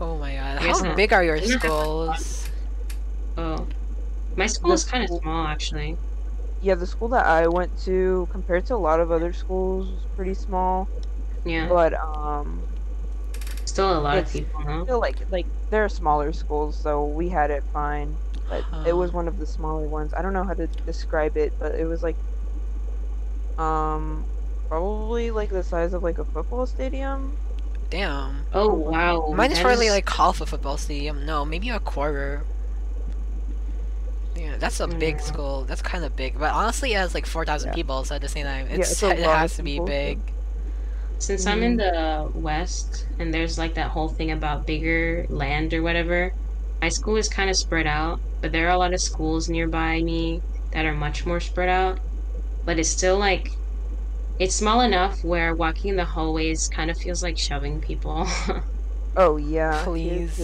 Oh 0.00 0.16
my 0.18 0.34
god, 0.34 0.60
Here's 0.60 0.80
how 0.80 0.92
a- 0.92 0.96
big 0.96 1.12
are 1.12 1.24
your 1.24 1.36
here's 1.36 1.54
a- 1.54 1.58
schools? 1.58 2.50
Oh, 3.38 3.66
my 4.36 4.46
school 4.46 4.72
is 4.72 4.84
kind 4.84 5.02
of 5.04 5.08
school- 5.08 5.20
small 5.22 5.46
actually. 5.46 5.96
Yeah, 6.62 6.74
the 6.74 6.86
school 6.86 7.08
that 7.08 7.24
I 7.26 7.46
went 7.48 7.76
to, 7.84 8.28
compared 8.32 8.66
to 8.66 8.74
a 8.74 8.76
lot 8.88 8.98
of 9.00 9.10
other 9.12 9.32
schools, 9.32 9.86
was 9.88 10.02
pretty 10.16 10.34
small. 10.34 10.88
Yeah. 11.44 11.68
But 11.68 11.94
um, 11.94 12.60
Still 13.64 13.98
a 13.98 14.00
lot 14.00 14.18
of 14.18 14.30
people, 14.32 14.60
no? 14.64 14.84
feel 14.86 15.00
like 15.00 15.18
like 15.30 15.46
they're 15.70 15.88
smaller 15.88 16.32
schools, 16.32 16.76
so 16.76 17.04
we 17.04 17.28
had 17.28 17.50
it 17.50 17.62
fine. 17.72 18.16
But 18.48 18.64
it 18.86 18.94
was 18.96 19.12
one 19.12 19.28
of 19.28 19.38
the 19.38 19.46
smaller 19.46 19.86
ones. 19.88 20.12
I 20.14 20.22
don't 20.22 20.32
know 20.32 20.44
how 20.44 20.54
to 20.54 20.66
describe 20.86 21.36
it, 21.36 21.52
but 21.58 21.74
it 21.74 21.84
was 21.86 22.02
like 22.02 22.16
um 23.58 24.24
probably 24.68 25.30
like 25.30 25.50
the 25.50 25.62
size 25.62 25.92
of 25.94 26.02
like 26.02 26.18
a 26.18 26.24
football 26.24 26.66
stadium. 26.66 27.36
Damn. 27.90 28.46
Oh 28.52 28.72
wow. 28.72 29.32
Mine 29.36 29.52
is 29.52 29.60
probably 29.60 29.86
is- 29.86 29.92
like 29.92 30.08
half 30.08 30.40
a 30.40 30.46
football 30.46 30.76
stadium. 30.76 31.24
No, 31.24 31.44
maybe 31.44 31.70
a 31.70 31.80
quarter. 31.80 32.42
Yeah, 34.36 34.56
that's 34.58 34.80
a 34.80 34.86
big 34.86 35.16
Yeah. 35.16 35.22
school. 35.22 35.64
That's 35.64 35.82
kind 35.82 36.04
of 36.04 36.14
big. 36.14 36.38
But 36.38 36.52
honestly, 36.52 36.92
it 36.92 36.96
has 36.96 37.14
like 37.14 37.26
4,000 37.26 37.68
Yeah. 37.68 37.74
people, 37.74 38.04
so 38.04 38.14
at 38.16 38.20
the 38.20 38.28
same 38.28 38.44
time, 38.44 38.66
Yeah, 38.68 38.76
it's, 38.76 38.90
it's 38.92 39.02
it 39.02 39.18
has 39.20 39.56
to 39.56 39.62
be 39.62 39.72
people, 39.74 39.86
so- 39.86 39.92
big. 39.92 40.18
Since 41.18 41.46
I'm 41.46 41.62
in 41.62 41.72
hmm. 41.72 41.78
the 41.78 42.30
West 42.34 43.06
and 43.18 43.32
there's 43.32 43.56
like 43.56 43.74
that 43.74 43.90
whole 43.90 44.08
thing 44.08 44.30
about 44.32 44.66
bigger 44.66 45.24
land 45.30 45.72
or 45.72 45.82
whatever, 45.82 46.34
my 46.82 46.90
school 46.90 47.16
is 47.16 47.28
kind 47.28 47.48
of 47.48 47.56
spread 47.56 47.86
out, 47.86 48.20
but 48.42 48.52
there 48.52 48.66
are 48.68 48.72
a 48.72 48.78
lot 48.78 48.92
of 48.92 49.00
schools 49.00 49.48
nearby 49.48 50.02
me 50.02 50.42
that 50.72 50.84
are 50.84 50.92
much 50.92 51.24
more 51.24 51.40
spread 51.40 51.70
out. 51.70 51.98
But 52.66 52.78
it's 52.78 52.90
still 52.90 53.16
like, 53.16 53.55
it's 54.38 54.54
small 54.54 54.80
enough 54.80 55.24
where 55.24 55.54
walking 55.54 55.90
in 55.90 55.96
the 55.96 56.04
hallways 56.04 56.68
kind 56.68 56.90
of 56.90 56.98
feels 56.98 57.22
like 57.22 57.38
shoving 57.38 57.80
people. 57.80 58.26
Oh 59.18 59.38
yeah, 59.38 59.82
Please. 59.82 60.36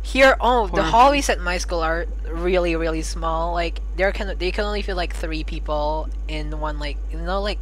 Here, 0.00 0.36
oh, 0.40 0.68
the 0.68 0.82
hallways 0.82 1.28
at 1.28 1.38
my 1.38 1.58
school 1.58 1.80
are 1.80 2.06
really, 2.26 2.74
really 2.74 3.02
small. 3.02 3.52
Like, 3.52 3.80
there 3.96 4.10
can 4.10 4.38
they 4.38 4.50
can 4.50 4.64
only 4.64 4.80
fit 4.80 4.96
like 4.96 5.14
three 5.14 5.44
people 5.44 6.08
in 6.26 6.58
one. 6.58 6.78
Like, 6.78 6.96
you 7.12 7.18
know, 7.18 7.42
like, 7.42 7.58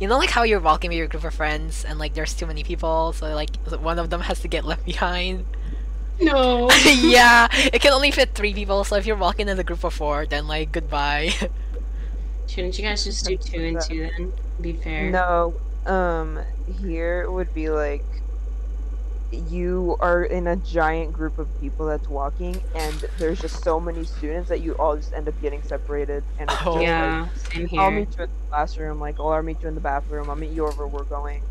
you 0.00 0.08
know, 0.08 0.18
like 0.18 0.30
how 0.30 0.42
you're 0.42 0.58
walking 0.58 0.88
with 0.88 0.98
your 0.98 1.06
group 1.06 1.22
of 1.22 1.32
friends 1.32 1.84
and 1.84 1.96
like 1.96 2.14
there's 2.14 2.34
too 2.34 2.46
many 2.46 2.64
people, 2.64 3.12
so 3.12 3.32
like 3.32 3.54
one 3.80 4.00
of 4.00 4.10
them 4.10 4.22
has 4.22 4.40
to 4.40 4.48
get 4.48 4.64
left 4.70 4.84
behind. 4.84 5.46
no. 6.20 6.68
yeah, 6.84 7.46
it 7.72 7.80
can 7.80 7.92
only 7.92 8.10
fit 8.10 8.34
three 8.34 8.54
people. 8.54 8.82
So 8.82 8.96
if 8.96 9.06
you're 9.06 9.16
walking 9.16 9.48
in 9.48 9.60
a 9.60 9.64
group 9.64 9.84
of 9.84 9.94
four, 9.94 10.26
then 10.26 10.48
like 10.48 10.72
goodbye. 10.72 11.30
Shouldn't 12.48 12.78
you 12.78 12.84
guys 12.84 13.04
just 13.04 13.26
do 13.26 13.36
two 13.38 13.64
and 13.64 13.80
two 13.80 14.08
then? 14.16 14.32
Be 14.60 14.72
fair. 14.72 15.10
No, 15.10 15.54
um, 15.86 16.40
here 16.80 17.22
it 17.22 17.30
would 17.30 17.52
be 17.54 17.70
like 17.70 18.04
you 19.30 19.96
are 20.00 20.24
in 20.24 20.46
a 20.46 20.56
giant 20.56 21.12
group 21.12 21.38
of 21.38 21.48
people 21.60 21.86
that's 21.86 22.08
walking, 22.08 22.60
and 22.74 22.94
there's 23.18 23.40
just 23.40 23.62
so 23.62 23.78
many 23.78 24.04
students 24.04 24.48
that 24.48 24.60
you 24.62 24.72
all 24.76 24.96
just 24.96 25.12
end 25.12 25.28
up 25.28 25.40
getting 25.42 25.62
separated. 25.62 26.24
And 26.38 26.50
it's 26.50 26.60
Oh. 26.64 26.74
just 26.74 26.82
Yeah, 26.84 27.28
same 27.52 27.62
like, 27.64 27.74
I'll 27.74 27.90
meet 27.90 28.08
you 28.16 28.24
in 28.24 28.30
the 28.30 28.48
classroom, 28.50 29.00
like, 29.00 29.20
oh, 29.20 29.28
I'll 29.28 29.42
meet 29.42 29.60
you 29.62 29.68
in 29.68 29.74
the 29.74 29.80
bathroom. 29.82 30.30
I'll 30.30 30.36
meet 30.36 30.50
you 30.52 30.66
over. 30.66 30.86
We're 30.88 31.04
going. 31.04 31.42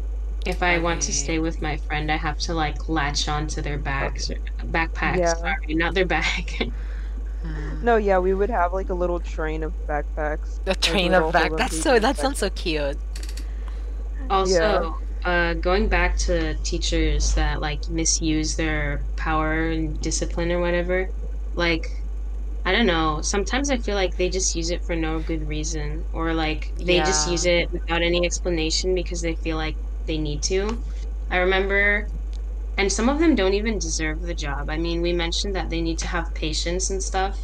If 0.45 0.63
I 0.63 0.79
want 0.79 1.01
to 1.03 1.13
stay 1.13 1.39
with 1.39 1.61
my 1.61 1.77
friend, 1.77 2.11
I 2.11 2.15
have 2.15 2.39
to 2.39 2.53
like 2.53 2.89
latch 2.89 3.27
onto 3.27 3.61
their 3.61 3.77
bags, 3.77 4.31
or, 4.31 4.37
backpacks. 4.65 5.17
Yeah. 5.17 5.33
Sorry, 5.35 5.75
not 5.75 5.93
their 5.93 6.05
bag. 6.05 6.71
Hmm. 7.43 7.83
No, 7.85 7.97
yeah, 7.97 8.19
we 8.19 8.33
would 8.33 8.49
have 8.49 8.73
like 8.73 8.89
a 8.89 8.93
little 8.93 9.19
train 9.19 9.63
of 9.63 9.73
backpacks. 9.87 10.59
A 10.65 10.75
train 10.75 11.11
we'd 11.11 11.17
of 11.17 11.21
hold 11.23 11.33
back—that's 11.33 11.79
so. 11.79 11.99
That 11.99 12.17
sounds 12.17 12.39
so 12.39 12.49
cute. 12.49 12.97
Also, 14.29 14.95
uh, 15.23 15.53
going 15.55 15.87
back 15.87 16.17
to 16.17 16.55
teachers 16.63 17.33
that 17.35 17.61
like 17.61 17.87
misuse 17.89 18.55
their 18.55 19.01
power 19.15 19.69
and 19.69 19.99
discipline 20.01 20.51
or 20.51 20.59
whatever, 20.59 21.09
like 21.55 21.87
I 22.65 22.71
don't 22.71 22.85
know. 22.85 23.21
Sometimes 23.21 23.69
I 23.69 23.77
feel 23.77 23.95
like 23.95 24.17
they 24.17 24.29
just 24.29 24.55
use 24.55 24.71
it 24.71 24.83
for 24.83 24.95
no 24.95 25.19
good 25.19 25.47
reason, 25.47 26.03
or 26.11 26.33
like 26.33 26.73
they 26.77 27.01
just 27.01 27.29
use 27.29 27.45
it 27.45 27.71
without 27.71 28.01
any 28.01 28.25
explanation 28.25 28.93
because 28.95 29.21
they 29.21 29.35
feel 29.35 29.57
like 29.57 29.77
they 30.05 30.17
need 30.17 30.43
to. 30.43 30.83
I 31.29 31.37
remember, 31.37 32.11
and 32.77 32.91
some 32.91 33.09
of 33.09 33.19
them 33.19 33.35
don't 33.35 33.53
even 33.53 33.79
deserve 33.79 34.21
the 34.21 34.35
job. 34.35 34.69
I 34.69 34.77
mean, 34.77 35.01
we 35.01 35.13
mentioned 35.13 35.55
that 35.55 35.69
they 35.69 35.81
need 35.81 35.99
to 35.99 36.07
have 36.07 36.25
patience 36.35 36.89
and 36.89 37.01
stuff. 37.03 37.37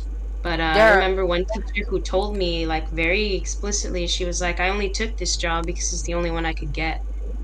But 0.44 0.60
uh, 0.60 0.64
I 0.64 0.84
remember 0.84 1.26
one 1.26 1.46
teacher 1.54 1.86
who 1.90 2.02
told 2.02 2.36
me, 2.38 2.66
like, 2.68 2.90
very 2.92 3.34
explicitly, 3.36 4.08
she 4.08 4.26
was 4.26 4.42
like, 4.42 4.60
I 4.60 4.70
only 4.70 4.90
took 4.92 5.16
this 5.18 5.38
job 5.38 5.66
because 5.66 5.92
it's 5.94 6.04
the 6.04 6.14
only 6.16 6.32
one 6.32 6.46
I 6.46 6.54
could 6.54 6.74
get. 6.74 7.00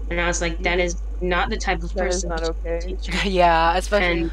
And 0.10 0.19
I 0.22 0.27
was 0.27 0.41
like, 0.41 0.63
that 0.63 0.79
is 0.79 1.01
not 1.22 1.50
the 1.50 1.58
type 1.58 1.84
of 1.84 1.91
That 1.93 2.08
is 2.12 2.25
person 2.25 2.27
not 2.27 2.43
okay. 2.43 2.98
yeah, 3.25 3.75
especially 3.77 4.24
And 4.24 4.31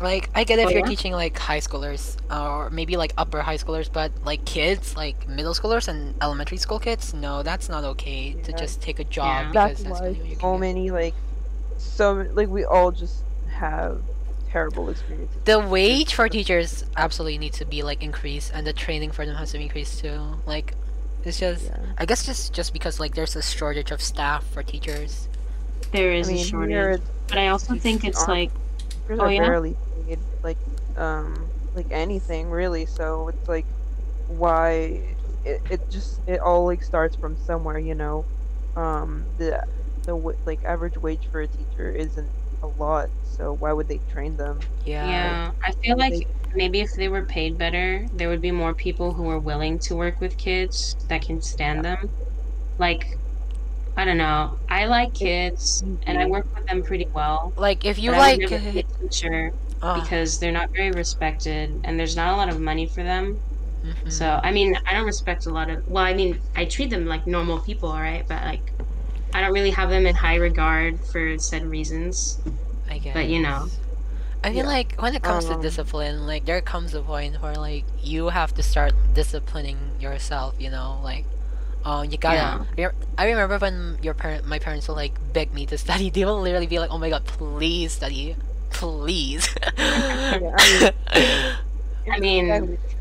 like 0.00 0.30
I 0.34 0.44
get 0.44 0.58
if 0.58 0.68
Oh, 0.68 0.70
you're 0.72 0.82
yeah? 0.82 0.92
teaching 0.92 1.12
like 1.12 1.38
high 1.38 1.58
schoolers 1.58 2.16
or 2.30 2.70
maybe 2.70 2.96
like 2.96 3.12
upper 3.18 3.42
high 3.42 3.56
schoolers, 3.56 3.88
but 3.92 4.12
like 4.22 4.44
kids, 4.44 4.94
like 4.96 5.26
middle 5.26 5.54
schoolers 5.54 5.88
and 5.88 6.14
elementary 6.20 6.58
school 6.58 6.78
kids, 6.78 7.12
no, 7.14 7.42
that's 7.42 7.68
not 7.68 7.84
okay 7.84 8.36
to 8.42 8.52
just 8.52 8.80
take 8.80 9.00
a 9.00 9.04
job 9.04 9.48
Yeah. 9.48 9.50
because 9.50 9.82
That's 9.82 9.84
that's 9.84 10.02
why 10.02 10.06
what 10.06 10.16
you 10.30 10.36
so 10.40 10.56
can 10.56 10.60
get. 10.60 10.66
many 10.66 10.90
like, 10.90 11.16
so 11.78 12.26
like 12.32 12.48
we 12.48 12.64
all 12.64 12.92
just 12.92 13.24
have 13.46 14.02
terrible 14.46 14.90
experiences. 14.90 15.42
The 15.44 15.58
wage 15.60 16.14
for 16.14 16.28
teachers 16.28 16.84
absolutely 16.96 17.38
needs 17.38 17.58
to 17.58 17.64
be 17.66 17.82
like 17.82 18.02
increased, 18.02 18.50
and 18.54 18.66
the 18.66 18.72
training 18.72 19.12
for 19.12 19.24
them 19.26 19.36
has 19.36 19.52
to 19.52 19.58
be 19.58 19.64
increased 19.64 20.00
too. 20.00 20.42
Like, 20.46 20.76
it's 21.22 21.38
just 21.38 21.72
Yeah. 21.72 21.94
I 21.98 22.06
guess 22.06 22.24
just 22.24 22.52
just 22.54 22.72
because 22.72 23.00
like 23.00 23.14
there's 23.14 23.36
a 23.36 23.42
shortage 23.42 23.90
of 23.90 24.02
staff 24.02 24.46
for 24.46 24.62
teachers. 24.62 25.28
There 25.92 26.12
is 26.12 26.28
I 26.28 26.32
mean, 26.32 26.36
a 26.36 26.36
shortage. 26.36 27.00
But 27.28 27.38
I 27.38 27.48
also 27.48 27.74
think 27.76 28.04
it's 28.04 28.26
like, 28.28 28.52
teachers 28.88 29.20
Oh, 29.20 29.24
are 29.24 29.30
yeah? 29.30 29.50
barely 29.50 29.76
paid 30.06 30.20
like 30.42 30.58
um 30.96 31.52
like 31.74 31.88
anything 31.90 32.50
really. 32.50 32.86
So 32.86 33.28
it's 33.28 33.48
like 33.48 33.68
why 34.26 35.16
it, 35.44 35.62
it 35.68 35.82
just 35.90 36.20
it 36.26 36.40
all 36.40 36.66
like 36.66 36.82
starts 36.82 37.16
from 37.16 37.36
somewhere, 37.36 37.78
you 37.78 37.94
know. 37.94 38.26
Um 38.76 39.28
the 39.38 39.62
the 40.08 40.16
like 40.46 40.60
average 40.64 40.98
wage 40.98 41.28
for 41.30 41.42
a 41.42 41.48
teacher 41.48 41.92
isn't 41.92 42.32
a 42.62 42.68
lot, 42.68 43.10
so 43.22 43.54
why 43.54 43.72
would 43.74 43.88
they 43.88 44.00
train 44.10 44.36
them? 44.36 44.68
Yeah. 45.00 45.36
yeah, 45.36 45.52
I 45.64 45.72
feel 45.82 45.96
They- 46.08 46.20
like 46.20 46.28
maybe 46.54 46.80
if 46.80 46.88
they 46.96 47.08
were 47.08 47.26
paid 47.26 47.58
better, 47.58 48.06
there 48.12 48.28
would 48.28 48.40
be 48.40 48.50
more 48.52 48.74
people 48.74 49.14
who 49.14 49.28
are 49.30 49.40
willing 49.40 49.78
to 49.84 49.96
work 49.96 50.20
with 50.20 50.36
kids 50.38 50.96
that 51.08 51.22
can 51.22 51.40
stand 51.40 51.84
them. 51.84 51.96
Like, 52.78 53.04
I 53.96 54.04
don't 54.04 54.18
know. 54.18 54.58
I 54.68 54.86
like 54.86 55.14
kids, 55.14 55.84
and 56.06 56.18
I 56.20 56.26
work 56.26 56.46
with 56.56 56.66
them 56.68 56.82
pretty 56.84 57.06
well. 57.14 57.54
Like 57.56 57.84
if 57.84 57.98
you 57.98 58.12
but 58.12 58.14
I 58.14 58.22
would 58.22 58.38
like, 58.38 58.50
a 58.76 58.84
teacher 59.00 59.52
uh, 59.82 60.06
because 60.06 60.38
they're 60.38 60.52
not 60.52 60.70
very 60.76 60.92
respected, 60.92 61.80
and 61.84 61.98
there's 62.00 62.16
not 62.16 62.34
a 62.34 62.36
lot 62.36 62.50
of 62.50 62.60
money 62.60 62.88
for 62.94 63.04
them. 63.04 63.42
mhm. 63.82 64.08
So 64.08 64.40
I 64.42 64.52
mean, 64.52 64.74
I 64.88 64.94
don't 64.94 65.06
respect 65.06 65.46
a 65.46 65.50
lot 65.52 65.70
of. 65.70 65.82
Well, 65.86 66.04
I 66.04 66.14
mean, 66.14 66.40
I 66.56 66.66
treat 66.66 66.90
them 66.90 67.06
like 67.06 67.26
normal 67.26 67.62
people, 67.62 67.90
all 67.90 68.00
right, 68.02 68.24
but 68.28 68.44
like, 68.44 68.62
I 69.34 69.40
don't 69.40 69.52
really 69.52 69.70
have 69.70 69.90
them 69.90 70.06
in 70.06 70.14
high 70.14 70.36
regard 70.36 71.00
for 71.00 71.38
said 71.38 71.64
reasons. 71.66 72.38
I 72.90 72.98
guess. 72.98 73.14
but, 73.14 73.28
you 73.28 73.40
know. 73.42 73.68
I 74.42 74.48
mean, 74.50 74.58
Yeah. 74.58 74.66
like 74.66 74.94
when 74.98 75.14
it 75.14 75.22
comes 75.22 75.46
to 75.46 75.54
Um, 75.54 75.60
discipline, 75.62 76.26
like 76.26 76.44
there 76.46 76.60
comes 76.60 76.94
a 76.94 77.02
point 77.02 77.42
where 77.42 77.54
like 77.56 77.84
you 78.02 78.28
have 78.30 78.54
to 78.54 78.62
start 78.62 78.94
disciplining 79.14 79.76
yourself. 80.00 80.54
You 80.58 80.70
know, 80.70 81.00
like, 81.02 81.24
um, 81.84 82.06
you 82.10 82.16
gotta. 82.18 82.64
re- 82.76 82.94
I 83.18 83.26
remember 83.28 83.58
when 83.58 83.98
your 84.00 84.14
parent, 84.14 84.46
my 84.46 84.58
parents 84.58 84.86
would 84.88 84.94
like 84.96 85.14
beg 85.32 85.52
me 85.52 85.66
to 85.66 85.76
study. 85.76 86.08
They 86.14 86.24
would 86.24 86.32
literally 86.40 86.66
be 86.68 86.78
like, 86.78 86.90
"Oh 86.90 86.98
my 86.98 87.10
god, 87.10 87.24
please 87.26 87.92
study, 87.92 88.36
please." 88.70 89.48
Yeah, 89.76 90.54
I 90.56 90.80
mean, 91.18 91.54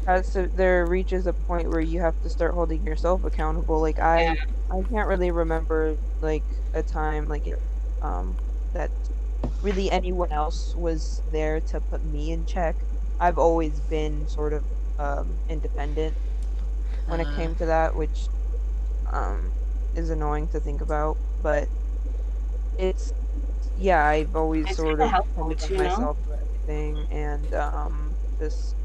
Has 0.07 0.31
to, 0.31 0.49
there 0.53 0.87
reaches 0.87 1.27
a 1.27 1.33
point 1.33 1.69
where 1.69 1.81
you 1.81 1.99
have 2.01 2.19
to 2.21 2.29
start 2.29 2.53
holding 2.53 2.85
yourself 2.85 3.23
accountable. 3.23 3.81
Like 3.81 3.99
I, 3.99 4.23
Yeah. 4.23 4.33
I 4.71 4.75
can't 4.91 5.07
really 5.07 5.31
remember 5.31 5.97
like 6.21 6.45
a 6.73 6.83
time 6.83 7.27
like 7.27 7.45
um 8.01 8.37
that 8.73 8.91
really 9.61 9.91
anyone 9.91 10.31
else 10.31 10.73
was 10.75 11.21
there 11.25 11.61
to 11.61 11.81
put 11.81 12.03
me 12.03 12.31
in 12.31 12.45
check. 12.45 12.77
I've 13.19 13.37
always 13.37 13.81
been 13.81 14.27
sort 14.27 14.53
of 14.53 14.65
um 14.99 15.41
independent 15.49 16.17
when 17.05 17.19
it 17.21 17.29
Uh, 17.29 17.31
came 17.31 17.55
to 17.57 17.65
that, 17.67 17.95
which 17.95 18.29
um 19.13 19.53
is 19.95 20.09
annoying 20.11 20.49
to 20.49 20.59
think 20.61 20.81
about, 20.81 21.19
but 21.39 21.69
it's 22.77 23.13
yeah, 23.75 24.05
I've 24.05 24.35
always 24.35 24.71
It's 24.71 24.75
sort 24.75 25.01
of 25.01 25.11
helpful 25.11 25.51
depended 25.51 25.61
on 25.63 25.69
too, 25.69 25.75
myself 25.75 26.17
for 26.25 26.37
everything 26.45 27.07
and 27.11 27.53
um 27.53 28.17
just 28.39 28.75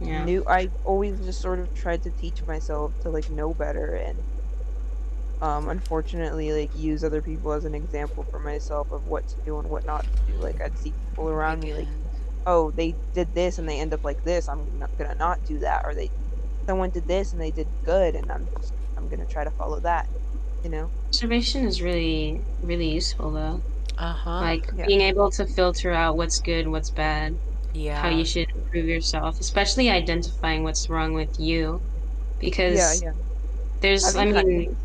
yeah. 0.00 0.28
knew 0.28 0.44
I 0.48 0.70
always 0.84 1.20
just 1.20 1.40
sort 1.40 1.60
of 1.60 1.72
tried 1.72 2.02
to 2.04 2.12
teach 2.12 2.44
myself 2.46 2.98
to 3.00 3.10
like 3.10 3.28
know 3.28 3.54
better 3.54 3.94
and 3.94 4.26
um 5.40 5.68
unfortunately 5.68 6.52
like 6.52 6.74
use 6.74 7.04
other 7.04 7.20
people 7.22 7.52
as 7.52 7.64
an 7.64 7.74
example 7.74 8.24
for 8.30 8.40
myself 8.40 8.90
of 8.90 9.04
what 9.04 9.26
to 9.26 9.40
do 9.44 9.58
and 9.58 9.68
what 9.68 9.84
not 9.84 10.06
to 10.10 10.18
do. 10.26 10.38
Like 10.40 10.60
I'd 10.60 10.78
see 10.78 10.94
people 11.04 11.28
around 11.28 11.60
me 11.60 11.74
like, 11.74 11.90
oh, 12.46 12.70
they 12.72 12.96
did 13.14 13.34
this 13.34 13.58
and 13.58 13.68
they 13.68 13.78
end 13.80 13.92
up 13.94 14.00
like 14.04 14.22
this. 14.24 14.48
I'm 14.48 14.78
not 14.78 14.90
gonna 14.98 15.14
not 15.14 15.44
do 15.44 15.58
that. 15.60 15.82
Or 15.84 15.94
they 15.94 16.10
someone 16.68 16.90
did 16.90 17.06
this 17.06 17.32
and 17.32 17.40
they 17.42 17.52
did 17.52 17.70
good 17.84 18.14
and 18.16 18.30
I'm 18.32 18.48
just 18.58 18.74
I'm 18.96 19.08
gonna 19.08 19.26
try 19.26 19.44
to 19.44 19.50
follow 19.52 19.80
that. 19.80 20.08
You 20.62 20.70
know? 20.70 20.92
Observation 21.12 21.64
is 21.64 21.82
really, 21.82 22.44
really 22.62 22.90
useful 22.90 23.32
though. 23.32 23.64
Uh 23.98 24.14
huh. 24.14 24.52
Like 24.52 24.66
Yeah. 24.70 24.88
being 24.88 25.00
able 25.02 25.30
to 25.32 25.46
filter 25.46 25.92
out 25.92 26.16
what's 26.16 26.40
good, 26.40 26.68
what's 26.68 26.90
bad, 26.90 27.40
yeah. 27.76 28.02
how 28.02 28.08
you 28.08 28.24
should 28.24 28.46
improve 28.54 28.86
yourself, 28.86 29.36
especially 29.40 29.90
identifying 29.90 30.62
what's 30.64 30.88
wrong 30.90 31.14
with 31.14 31.30
you. 31.38 31.82
Because 32.40 32.82
Yeah, 32.92 32.92
yeah. 32.94 33.12
there's, 33.80 34.16
I 34.16 34.26
Having 34.26 34.26
mean, 34.26 34.76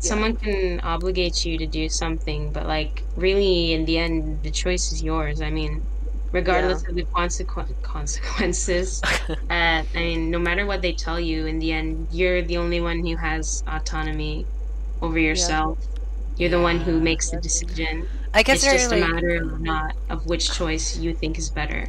someone 0.00 0.36
can 0.36 0.80
obligate 0.82 1.44
you 1.44 1.58
to 1.58 1.66
do 1.66 1.88
something, 1.88 2.52
but 2.52 2.66
like 2.66 3.06
really 3.16 3.72
in 3.72 3.84
the 3.86 3.98
end 3.98 4.42
the 4.42 4.50
choice 4.52 4.92
is 4.92 5.02
yours. 5.02 5.40
I 5.40 5.50
mean, 5.50 5.88
regardless 6.32 6.82
of 6.88 6.96
the 6.96 7.06
consequ- 7.16 7.74
consequences. 7.82 9.02
uh, 9.50 9.84
I 9.94 10.00
mean, 10.00 10.30
no 10.30 10.38
matter 10.38 10.66
what 10.66 10.82
they 10.82 10.94
tell 10.94 11.20
you, 11.20 11.46
in 11.46 11.58
the 11.58 11.72
end, 11.72 12.08
you're 12.10 12.42
the 12.42 12.56
only 12.58 12.80
one 12.80 13.04
who 13.04 13.16
has 13.16 13.62
autonomy 13.68 14.48
over 15.02 15.18
yourself. 15.18 15.78
You're 16.36 16.50
the 16.50 16.60
one 16.60 16.80
who 16.80 17.00
makes 17.00 17.30
the 17.30 17.38
decision. 17.38 18.08
I 18.34 18.42
guess 18.42 18.60
It's 18.60 18.68
they're 18.70 18.88
just 18.88 18.92
a 18.92 18.96
matter 18.96 19.36
of 19.36 19.60
not 19.60 19.92
of 20.08 20.26
which 20.26 20.52
choice 20.52 20.96
you 20.96 21.14
think 21.14 21.38
is 21.38 21.50
better. 21.50 21.88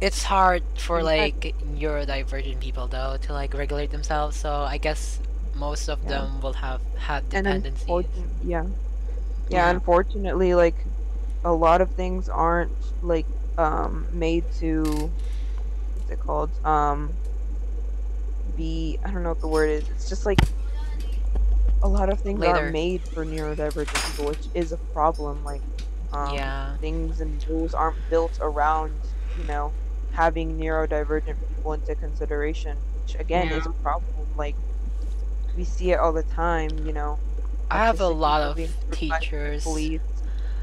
It's 0.00 0.22
hard 0.22 0.62
for 0.78 1.02
like 1.02 1.54
neurodivergent 1.64 2.60
people 2.60 2.86
though 2.86 3.16
to 3.22 3.32
like 3.32 3.54
regulate 3.54 3.90
themselves. 3.90 4.36
So 4.36 4.50
I 4.52 4.78
guess 4.78 5.20
most 5.54 5.88
of 5.88 5.98
Yeah. 6.02 6.10
them 6.10 6.40
will 6.40 6.52
have 6.54 6.80
have 6.98 7.22
and 7.32 7.44
dependencies. 7.44 7.88
yeah. 8.44 8.62
yeah, 8.62 8.66
Yeah. 9.48 9.70
Unfortunately, 9.70 10.54
like 10.54 10.76
a 11.44 11.52
lot 11.52 11.80
of 11.80 11.90
things 11.92 12.28
aren't 12.28 12.72
like 13.02 13.26
um 13.58 14.06
made 14.12 14.44
to 14.58 14.82
what's 15.96 16.10
it 16.10 16.20
called 16.20 16.50
um 16.66 17.10
be 18.56 18.98
I 19.04 19.10
don't 19.10 19.22
know 19.22 19.30
what 19.30 19.40
the 19.40 19.48
word 19.48 19.70
is. 19.70 19.88
It's 19.90 20.08
just 20.08 20.26
like 20.26 20.40
a 21.82 21.88
lot 21.88 22.08
of 22.08 22.20
things 22.20 22.40
Later. 22.40 22.56
aren't 22.56 22.72
made 22.72 23.02
for 23.02 23.24
neurodivergent 23.24 24.10
people, 24.10 24.26
which 24.26 24.46
is 24.54 24.72
a 24.72 24.76
problem. 24.92 25.42
Like 25.44 25.62
um, 26.12 26.34
yeah. 26.34 26.76
things 26.78 27.20
and 27.20 27.44
rules 27.48 27.74
aren't 27.74 27.96
built 28.10 28.38
around 28.40 28.92
you 29.38 29.44
know 29.44 29.72
having 30.16 30.58
neurodivergent 30.58 31.36
people 31.48 31.72
into 31.74 31.94
consideration, 31.94 32.76
which 33.02 33.16
again 33.20 33.52
is 33.52 33.66
a 33.66 33.70
problem. 33.82 34.26
Like 34.36 34.56
we 35.56 35.64
see 35.64 35.92
it 35.92 35.98
all 35.98 36.12
the 36.12 36.22
time, 36.22 36.86
you 36.86 36.92
know. 36.92 37.18
I 37.70 37.86
have 37.86 38.00
a 38.00 38.08
lot 38.08 38.42
of 38.42 38.56
being 38.56 38.72
put 38.90 39.08
by 39.08 39.18
teachers. 39.18 39.62
police 39.64 40.00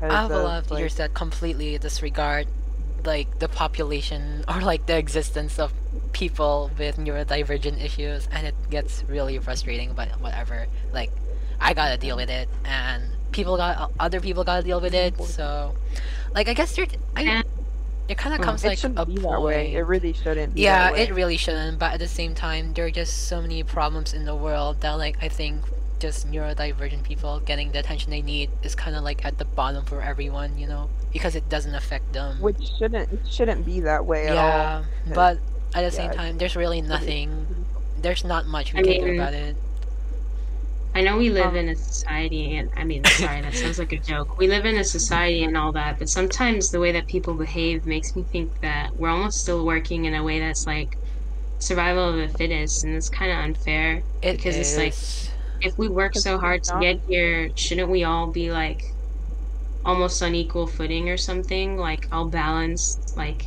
I 0.01 0.07
because 0.07 0.21
have 0.21 0.31
a 0.31 0.39
lot 0.39 0.63
of 0.63 0.71
like, 0.71 0.79
teachers 0.79 0.95
that 0.95 1.13
completely 1.13 1.77
disregard 1.77 2.47
like 3.05 3.39
the 3.39 3.47
population 3.49 4.45
or 4.49 4.61
like 4.61 4.85
the 4.85 4.97
existence 4.97 5.59
of 5.59 5.73
people 6.13 6.71
with 6.77 6.97
neurodivergent 6.97 7.83
issues 7.83 8.27
and 8.31 8.47
it 8.47 8.55
gets 8.69 9.03
really 9.09 9.37
frustrating 9.39 9.93
but 9.93 10.07
whatever 10.21 10.67
like 10.93 11.11
i 11.59 11.73
gotta 11.73 11.97
deal 11.97 12.15
with 12.15 12.29
it 12.29 12.47
and 12.65 13.03
people 13.31 13.57
got 13.57 13.91
other 13.99 14.21
people 14.21 14.43
gotta 14.43 14.63
deal 14.63 14.79
with 14.79 14.93
it 14.93 15.19
so 15.23 15.75
like 16.35 16.47
i 16.47 16.53
guess 16.53 16.75
there 16.75 16.85
I, 17.15 17.23
Yeah. 17.23 17.41
It 18.09 18.17
kind 18.17 18.33
of 18.33 18.39
hmm. 18.39 18.43
Oh, 18.43 18.45
comes 18.47 18.63
it 18.63 18.67
like 18.67 18.77
shouldn't 18.77 18.99
a 18.99 19.05
be 19.05 19.17
that 19.17 19.41
way. 19.41 19.73
It 19.73 19.81
really 19.81 20.13
shouldn't. 20.13 20.55
Be 20.55 20.61
yeah 20.61 20.85
that 20.85 20.93
way. 20.93 21.03
it 21.03 21.13
really 21.13 21.37
shouldn't 21.37 21.79
but 21.79 21.93
at 21.93 21.99
the 21.99 22.07
same 22.07 22.35
time 22.35 22.73
there 22.73 22.85
are 22.85 22.91
just 22.91 23.27
so 23.27 23.41
many 23.41 23.63
problems 23.63 24.13
in 24.13 24.25
the 24.25 24.35
world 24.35 24.81
that 24.81 24.93
like 24.93 25.17
i 25.21 25.29
think 25.29 25.61
just 25.99 26.29
neurodivergent 26.29 27.03
people 27.03 27.39
getting 27.39 27.71
the 27.71 27.79
attention 27.79 28.11
they 28.11 28.21
need 28.21 28.49
is 28.61 28.75
kind 28.75 28.93
of 28.95 29.03
like 29.03 29.23
at 29.23 29.37
the 29.37 29.45
bottom 29.45 29.85
for 29.85 30.01
everyone 30.01 30.57
you 30.57 30.67
know 30.67 30.89
because 31.13 31.33
it 31.33 31.47
doesn't 31.47 31.75
affect 31.75 32.11
them 32.11 32.41
which 32.41 32.57
shouldn't 32.77 33.09
it 33.13 33.19
shouldn't 33.29 33.65
be 33.65 33.79
that 33.79 34.05
way 34.05 34.27
at 34.27 34.35
all. 34.35 34.47
yeah 34.47 34.83
because- 35.05 35.15
but 35.15 35.37
at 35.75 35.81
the 35.83 35.91
same 35.91 36.11
time 36.11 36.37
there's 36.37 36.55
really 36.57 36.81
nothing 36.81 37.65
there's 37.99 38.25
not 38.25 38.45
much 38.45 38.73
we 38.73 38.79
I 38.79 38.83
can 38.83 39.05
do 39.05 39.13
about 39.15 39.33
it 39.33 39.55
I 40.95 41.01
know 41.01 41.17
we 41.17 41.29
live 41.31 41.47
Um, 41.47 41.55
in 41.55 41.69
a 41.69 41.75
society, 41.75 42.55
and 42.57 42.69
I 42.75 42.83
mean, 42.83 43.03
sorry, 43.09 43.41
that 43.41 43.55
sounds 43.55 43.79
like 43.79 43.91
a 43.93 43.99
joke. 44.07 44.37
We 44.37 44.47
live 44.47 44.65
in 44.65 44.77
a 44.77 44.83
society 44.83 45.43
and 45.43 45.57
all 45.57 45.71
that, 45.73 45.97
but 45.97 46.09
sometimes 46.09 46.69
the 46.69 46.79
way 46.79 46.91
that 46.91 47.07
people 47.07 47.35
behave 47.35 47.85
makes 47.85 48.15
me 48.15 48.25
think 48.31 48.51
that 48.61 48.91
we're 48.95 49.09
almost 49.09 49.39
still 49.39 49.65
working 49.65 50.05
in 50.05 50.13
a 50.13 50.23
way 50.23 50.39
that's 50.39 50.67
like 50.67 50.89
survival 51.59 52.09
of 52.09 52.17
the 52.17 52.37
fittest, 52.37 52.83
and 52.83 52.95
it's 52.95 53.09
kind 53.09 53.31
of 53.31 53.39
unfair. 53.39 54.03
It 54.21 54.37
because 54.37 54.57
it's 54.57 54.77
like- 54.77 54.95
If 55.61 55.73
we 55.77 55.89
work 55.89 56.15
so 56.15 56.39
hard 56.39 56.63
to 56.65 56.77
get 56.79 56.97
here, 57.07 57.49
shouldn't 57.55 57.89
we 57.89 58.03
all 58.03 58.31
be 58.31 58.51
like 58.51 58.81
almost 59.85 60.21
on 60.23 60.35
equal 60.35 60.67
footing 60.67 61.09
or 61.09 61.17
something? 61.17 61.77
Like 61.77 62.05
all 62.11 62.29
balanced, 62.29 63.13
like 63.15 63.43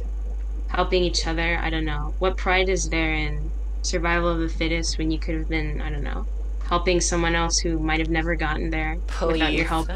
helping 0.69 1.05
each 1.05 1.27
other? 1.27 1.59
I 1.63 1.71
don't 1.71 1.85
know. 1.85 2.15
What 2.19 2.37
pride 2.39 2.69
is 2.69 2.89
there 2.91 3.15
in 3.15 3.53
survival 3.83 4.31
of 4.31 4.41
the 4.41 4.49
fittest 4.49 4.99
when 4.99 5.11
you 5.11 5.19
could 5.21 5.37
have 5.37 5.49
been, 5.49 5.81
I 5.81 5.91
don't 5.91 6.03
know, 6.05 6.27
helping 6.69 7.01
someone 7.01 7.35
else 7.35 7.59
who 7.59 7.79
might 7.79 7.99
have 8.01 8.11
never 8.11 8.35
gotten 8.35 8.71
there 8.71 8.99
without 9.23 9.53
your 9.53 9.65
help? 9.67 9.89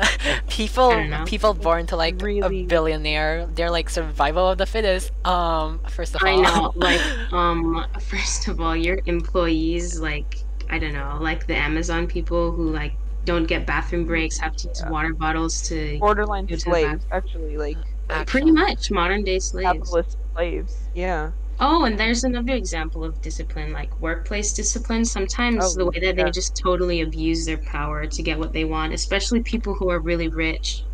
people 0.49 0.85
I 0.91 0.97
don't 0.97 1.11
know. 1.11 1.25
people 1.27 1.53
born 1.55 1.87
to 1.89 1.97
like 1.97 2.21
really- 2.23 2.63
a 2.63 2.67
billionaire 2.67 3.47
they're 3.55 3.71
like 3.71 3.91
survival 3.91 4.49
of 4.49 4.59
the 4.59 4.67
fittest 4.67 5.11
um 5.27 5.81
first 5.89 6.15
of 6.15 6.23
all, 6.23 6.29
I 6.29 6.37
know, 6.37 6.73
like, 6.77 7.01
um, 7.33 7.85
first 8.01 8.49
of 8.49 8.61
all, 8.61 8.77
your 8.77 9.01
employees, 9.07 9.99
like, 10.01 10.39
I 10.69 10.79
don't 10.79 10.93
know, 10.93 11.19
like 11.21 11.47
the 11.47 11.57
Amazon 11.57 12.07
people 12.07 12.53
who 12.53 12.71
like 12.71 12.93
don't 13.25 13.45
get 13.47 13.67
bathroom 13.67 14.05
breaks, 14.07 14.39
have 14.39 14.57
to 14.57 14.69
use 14.69 14.81
Yeah. 14.83 14.91
water 14.91 15.13
bottles 15.15 15.61
to 15.69 15.99
borderline 15.99 16.47
to 16.49 16.59
slaves, 16.59 17.05
actually, 17.11 17.57
like 17.57 17.77
pretty 18.27 18.51
Actually. 18.51 18.53
much 18.53 18.91
modern 18.91 19.23
day 19.25 19.39
slaves. 19.39 19.67
capitalist 19.67 20.17
slaves. 20.35 20.77
Yeah. 20.95 21.31
Oh, 21.61 21.85
and 21.85 21.96
there's 21.99 22.25
another 22.25 22.55
example 22.55 23.05
of 23.05 23.20
discipline, 23.20 23.73
like 23.73 24.01
workplace 24.01 24.53
discipline. 24.53 25.05
Sometimes 25.05 25.61
Oh, 25.64 25.75
the 25.75 25.87
way 25.87 26.01
that 26.01 26.16
yeah. 26.16 26.25
they 26.25 26.31
just 26.31 26.59
totally 26.62 27.01
abuse 27.03 27.44
their 27.46 27.59
power 27.66 28.07
to 28.07 28.23
get 28.23 28.38
what 28.38 28.53
they 28.53 28.64
want, 28.64 28.94
especially 28.94 29.42
people 29.42 29.75
who 29.79 29.90
are 29.90 30.01
really 30.03 30.29
rich. 30.29 30.87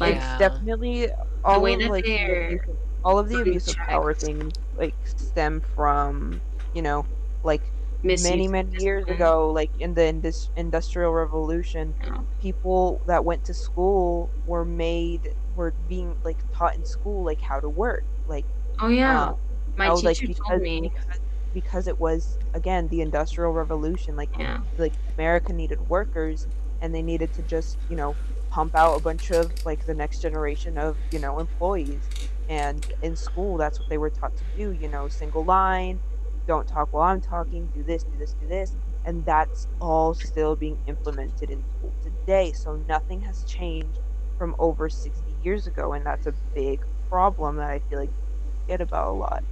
like, 0.00 0.16
It's 0.16 0.34
yeah. 0.38 0.38
definitely 0.38 1.08
all 1.44 1.60
way 1.60 1.76
of 1.76 1.84
that 1.84 1.90
like 1.90 2.06
the 2.26 2.58
they're 2.58 2.60
all 3.04 3.18
of 3.18 3.28
the 3.28 3.40
abuse 3.40 3.68
of 3.68 3.80
power 3.82 4.14
things 4.14 4.54
like 4.74 4.96
stem 5.04 5.60
from 5.60 6.42
you 6.72 6.82
know 6.82 7.08
like 7.42 7.72
Misuse 8.02 8.34
many 8.34 8.48
of 8.48 8.48
many 8.48 8.72
years 8.72 9.06
ago 9.08 9.50
like 9.52 9.72
in 9.78 9.94
the 9.94 10.06
indus- 10.06 10.50
industrial 10.56 11.12
revolution 11.12 11.94
Yeah. 12.04 12.22
people 12.40 13.02
that 13.06 13.24
went 13.24 13.44
to 13.44 13.54
school 13.54 14.32
were 14.44 14.64
made 14.64 15.28
were 15.54 15.74
being 15.86 16.16
like 16.24 16.44
taught 16.52 16.76
in 16.76 16.84
school 16.84 17.24
like 17.24 17.40
how 17.42 17.60
to 17.60 17.70
work 17.70 18.04
like 18.26 18.46
Oh 18.80 18.88
yeah, 18.88 19.18
uh, 19.18 19.32
my 19.78 19.88
oh, 19.88 19.96
how, 20.02 20.02
teacher 20.02 20.26
like 20.26 20.36
told 20.48 20.60
because, 20.60 20.62
me. 20.62 20.82
because 20.82 21.20
because 21.54 21.88
it 21.88 21.98
was 21.98 22.38
again 22.54 22.88
the 22.88 23.00
industrial 23.02 23.52
revolution 23.52 24.16
like 24.16 24.30
Yeah, 24.36 24.62
like 24.78 24.94
America 25.18 25.52
needed 25.52 25.80
workers 25.88 26.48
and 26.80 26.94
they 26.94 27.02
needed 27.02 27.32
to 27.34 27.42
just, 27.42 27.78
you 27.88 27.96
know, 27.96 28.18
pump 28.50 28.74
out 28.76 28.96
a 28.96 29.00
bunch 29.00 29.30
of 29.30 29.52
like 29.64 29.84
the 29.86 29.94
next 29.94 30.20
generation 30.20 30.78
of, 30.78 30.98
you 31.10 31.18
know, 31.20 31.38
employees. 31.40 32.10
And 32.48 32.84
in 33.02 33.16
school 33.16 33.58
that's 33.58 33.80
what 33.80 33.88
they 33.88 33.98
were 33.98 34.10
taught 34.10 34.36
to 34.38 34.44
do, 34.56 34.72
you 34.72 34.88
know, 34.88 35.08
single 35.08 35.44
line, 35.44 36.00
don't 36.46 36.68
talk 36.68 36.88
while 36.92 37.04
I'm 37.04 37.20
talking, 37.20 37.68
do 37.74 37.84
this, 37.84 38.04
do 38.04 38.18
this, 38.18 38.34
do 38.40 38.48
this. 38.48 38.76
And 39.04 39.24
that's 39.26 39.68
all 39.80 40.14
still 40.14 40.56
being 40.56 40.78
implemented 40.86 41.50
in 41.50 41.64
school 41.78 41.94
today. 42.02 42.52
So 42.52 42.76
nothing 42.88 43.22
has 43.22 43.44
changed 43.44 44.00
from 44.38 44.54
over 44.58 44.88
60 44.90 45.36
years 45.42 45.66
ago 45.66 45.92
and 45.94 46.06
that's 46.06 46.26
a 46.26 46.34
big 46.54 46.84
problem 47.10 47.56
that 47.56 47.70
I 47.70 47.80
feel 47.88 47.98
like 48.00 48.12
we 48.16 48.24
forget 48.66 48.80
about 48.80 49.08
a 49.08 49.12
lot. 49.12 49.44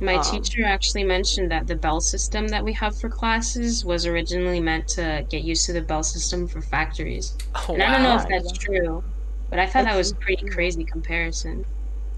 My 0.00 0.14
Um, 0.16 0.22
teacher 0.24 0.64
actually 0.64 1.04
mentioned 1.04 1.50
that 1.50 1.66
the 1.66 1.76
bell 1.76 2.00
system 2.00 2.48
that 2.48 2.64
we 2.64 2.72
have 2.74 2.98
for 2.98 3.08
classes 3.08 3.84
was 3.84 4.06
originally 4.06 4.60
meant 4.60 4.88
to 4.88 5.26
get 5.28 5.44
used 5.44 5.66
to 5.66 5.72
the 5.72 5.82
bell 5.82 6.02
system 6.02 6.46
for 6.48 6.60
factories. 6.62 7.36
oh, 7.54 7.74
And 7.74 7.82
I 7.82 7.92
don't 7.92 8.02
know 8.02 8.16
if 8.16 8.26
that's 8.28 8.52
true, 8.58 9.04
but 9.50 9.58
I 9.58 9.66
thought 9.66 9.84
that 9.84 9.96
was 9.96 10.12
a 10.12 10.16
pretty 10.16 10.46
crazy 10.46 10.84
comparison. 10.84 11.66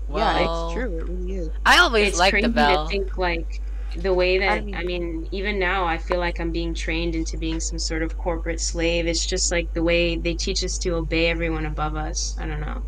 yeah, 0.08 0.14
Well, 0.14 0.66
it's 0.68 0.74
true, 0.74 0.98
it 0.98 1.08
really 1.08 1.32
is. 1.36 1.50
i 1.64 1.78
always 1.78 2.08
it's 2.08 2.18
liked 2.18 2.32
crazy 2.34 2.46
the 2.46 2.52
bell 2.52 2.86
to 2.86 2.90
think 2.90 3.16
like 3.18 3.60
the 3.96 4.12
way 4.14 4.38
that 4.38 4.50
I 4.50 4.56
I 4.74 4.84
mean, 4.84 4.84
mean- 4.84 5.28
even 5.32 5.58
now 5.58 5.84
I 5.84 5.98
feel 5.98 6.18
like 6.18 6.40
I'm 6.40 6.50
being 6.50 6.74
trained 6.74 7.14
into 7.14 7.36
being 7.36 7.60
some 7.60 7.78
sort 7.78 8.02
of 8.02 8.16
corporate 8.16 8.60
slave. 8.60 9.06
It's 9.06 9.26
just 9.26 9.50
like 9.52 9.72
the 9.74 9.82
way 9.82 10.16
they 10.16 10.34
teach 10.34 10.64
us 10.64 10.78
to 10.78 10.90
obey 10.94 11.26
everyone 11.28 11.66
above 11.66 11.94
us. 11.96 12.34
I 12.38 12.46
don't 12.46 12.60
know. 12.60 12.82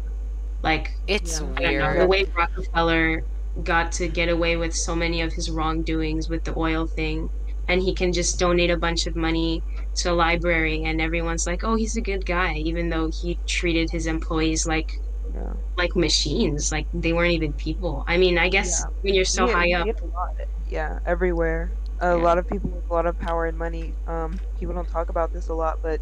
Like 0.62 0.98
it's 1.06 1.40
Yeah. 1.40 1.46
I 1.56 1.62
don't 1.62 1.78
know, 1.78 1.92
weird 1.92 1.98
the 1.98 2.06
way 2.06 2.24
Rockefeller 2.36 3.26
got 3.62 3.92
to 3.92 4.08
get 4.08 4.28
away 4.28 4.56
with 4.56 4.74
so 4.74 4.94
many 4.96 5.20
of 5.22 5.32
his 5.32 5.50
wrongdoings 5.50 6.28
with 6.28 6.44
the 6.44 6.58
oil 6.58 6.86
thing 6.86 7.28
and 7.68 7.80
he 7.82 7.94
can 7.94 8.12
just 8.12 8.38
donate 8.38 8.70
a 8.70 8.76
bunch 8.76 9.06
of 9.06 9.16
money 9.16 9.62
to 9.94 10.10
a 10.10 10.14
library 10.14 10.82
and 10.84 11.00
everyone's 11.00 11.46
like, 11.46 11.64
"Oh, 11.64 11.76
he's 11.76 11.96
a 11.96 12.02
good 12.02 12.26
guy," 12.26 12.54
even 12.54 12.88
though 12.90 13.10
he 13.22 13.38
treated 13.46 13.88
his 13.90 14.06
employees 14.06 14.66
like 14.66 14.90
Yeah. 15.34 15.54
like 15.76 15.96
machines, 15.96 16.70
like 16.72 16.86
they 16.92 17.12
weren't 17.12 17.32
even 17.32 17.52
people. 17.54 18.04
I 18.06 18.18
mean, 18.18 18.38
I 18.38 18.48
guess 18.48 18.82
Yeah. 18.82 18.90
when 19.02 19.14
you're 19.14 19.24
so 19.24 19.46
high 19.46 19.72
up, 19.72 19.86
lot. 20.02 20.36
Yeah, 20.66 20.98
everywhere. 21.06 21.72
A 22.00 22.16
lot 22.16 22.38
of 22.38 22.46
people 22.46 22.70
with 22.70 22.84
a 22.90 22.92
lot 22.92 23.06
of 23.06 23.18
power 23.18 23.46
and 23.46 23.56
money. 23.56 23.94
Um, 24.06 24.40
people 24.58 24.74
don't 24.74 24.88
talk 24.88 25.08
about 25.10 25.32
this 25.32 25.48
a 25.48 25.54
lot, 25.54 25.78
but 25.82 26.00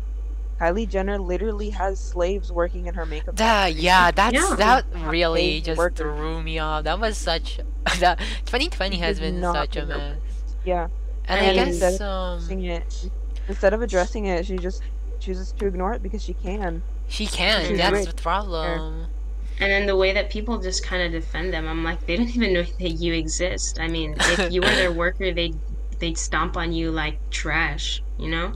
Kylie 0.61 0.89
Jenner 0.89 1.19
literally 1.19 1.71
has 1.71 1.99
slaves 1.99 2.53
working 2.53 2.87
in 2.87 2.95
her 2.95 3.05
makeup. 3.07 3.37
that 3.37 3.75
yeah 3.75 4.11
that's 4.11 4.35
Yeah. 4.35 4.55
that 4.57 4.85
really 5.07 5.41
paid 5.41 5.65
just 5.65 5.79
workers. 5.79 5.99
threw 5.99 6.43
me 6.43 6.59
off 6.59 6.85
that 6.85 6.99
was 7.01 7.17
such 7.19 7.59
that 8.01 8.19
2020 8.47 8.97
has 8.99 9.19
been 9.19 9.41
such 9.43 9.77
a 9.77 9.81
think 9.81 9.91
of 9.93 9.99
mess 9.99 10.19
Yeah, 10.65 10.89
and 11.27 11.41
I 11.47 11.51
i 11.51 11.55
guess 11.55 11.69
instead 11.69 12.01
um 12.03 12.39
addressing 12.39 12.65
it 12.65 13.11
instead 13.49 13.75
of 13.75 13.83
addressing 13.83 14.27
it, 14.27 14.47
she 14.47 14.57
just 14.57 14.83
chooses 15.19 15.53
to 15.53 15.67
ignore 15.67 15.93
it 15.95 16.03
because 16.03 16.23
she 16.23 16.35
can. 16.35 16.83
she 17.09 17.27
can 17.27 17.67
She's 17.67 17.79
that's 17.79 17.93
rich. 17.93 18.09
the 18.09 18.15
problem 18.23 19.07
and 19.61 19.71
then 19.71 19.87
the 19.87 19.95
way 19.97 20.13
that 20.13 20.31
people 20.31 20.59
just 20.59 20.83
kind 20.85 21.03
of 21.03 21.13
defend 21.13 21.53
them, 21.53 21.69
I'm 21.69 21.85
like, 21.85 22.05
they 22.07 22.17
don't 22.17 22.29
even 22.35 22.53
know 22.55 22.63
that 22.81 22.89
you 22.91 23.13
exist. 23.15 23.79
I 23.79 23.87
mean, 23.87 24.17
if 24.19 24.51
you 24.51 24.61
were 24.63 24.67
their 24.69 24.91
worker, 25.05 25.31
they'd 25.33 25.57
they'd 25.99 26.17
stomp 26.19 26.57
on 26.57 26.73
you 26.73 26.91
like 26.91 27.19
trash, 27.31 28.03
you 28.19 28.29
know? 28.29 28.55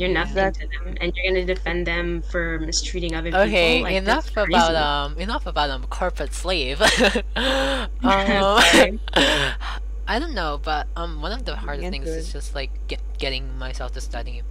You're 0.00 0.10
nothing 0.10 0.52
Exactly. 0.52 0.66
to 0.66 0.68
them, 0.84 0.96
and 1.00 1.12
you're 1.14 1.32
gonna 1.34 1.46
defend 1.46 1.86
them 1.86 2.22
for 2.22 2.58
mistreating 2.60 3.14
other 3.14 3.34
people. 3.34 3.78
Okay, 3.78 3.80
Like, 3.80 3.98
enough 3.98 4.36
about 4.36 4.74
um 4.76 5.18
enough 5.18 5.46
about 5.46 5.70
um 5.70 5.84
corporate 5.86 6.34
slave. 6.34 6.80
um, 8.04 9.00
I 10.08 10.18
don't 10.18 10.34
know, 10.34 10.58
but 10.62 10.88
um 10.96 11.22
one 11.22 11.32
of 11.32 11.44
the 11.44 11.56
hardest 11.56 11.90
things 11.90 12.16
is 12.16 12.32
just 12.32 12.54
like 12.54 12.72
get, 12.88 13.00
getting 13.18 13.56
myself 13.58 13.92
to 13.92 14.00
study. 14.00 14.42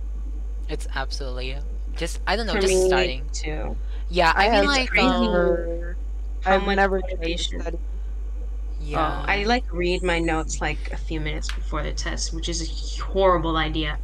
It's 0.69 0.87
absolutely 0.95 1.57
just 1.97 2.21
I 2.27 2.35
don't 2.35 2.47
know, 2.47 2.57
For 2.57 2.59
just 2.59 2.75
me 2.75 2.83
starting. 2.83 3.31
too. 3.31 3.77
Yeah, 4.09 4.33
I, 4.35 4.47
I 4.49 4.49
mean 4.49 4.65
have 4.65 4.67
like 4.67 4.89
crazy 4.89 5.29
um, 5.29 5.29
never, 5.29 5.97
How 6.41 6.59
I've 6.59 6.61
much 6.61 6.79
never 6.79 7.01
motivation. 7.01 7.61
yeah. 8.79 8.99
Oh, 8.99 9.23
I 9.27 9.43
like 9.43 9.65
read 9.71 10.03
my 10.03 10.19
notes 10.19 10.61
like 10.61 10.89
a 10.91 10.97
few 10.97 11.19
minutes 11.19 11.51
before 11.51 11.83
the 11.83 11.93
test, 11.93 12.33
which 12.33 12.49
is 12.49 12.61
a 12.61 13.03
horrible 13.03 13.57
idea. 13.57 13.99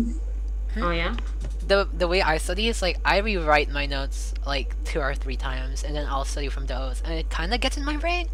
Hmm? 0.73 0.83
Oh 0.83 0.91
yeah. 0.91 1.15
the 1.61 1.87
the 1.93 2.07
way 2.07 2.21
I 2.21 2.37
study 2.37 2.67
is 2.67 2.81
like 2.81 2.99
I 3.05 3.17
rewrite 3.19 3.69
my 3.69 3.85
notes 3.85 4.33
like 4.45 4.75
two 4.83 4.99
or 4.99 5.15
three 5.15 5.37
times 5.37 5.83
and 5.83 5.95
then 5.95 6.05
I'll 6.07 6.25
study 6.25 6.49
from 6.49 6.65
those 6.67 7.01
and 7.01 7.13
it 7.13 7.29
kind 7.29 7.53
of 7.53 7.61
gets 7.61 7.77
in 7.77 7.85
my 7.85 7.97
brain. 7.97 8.29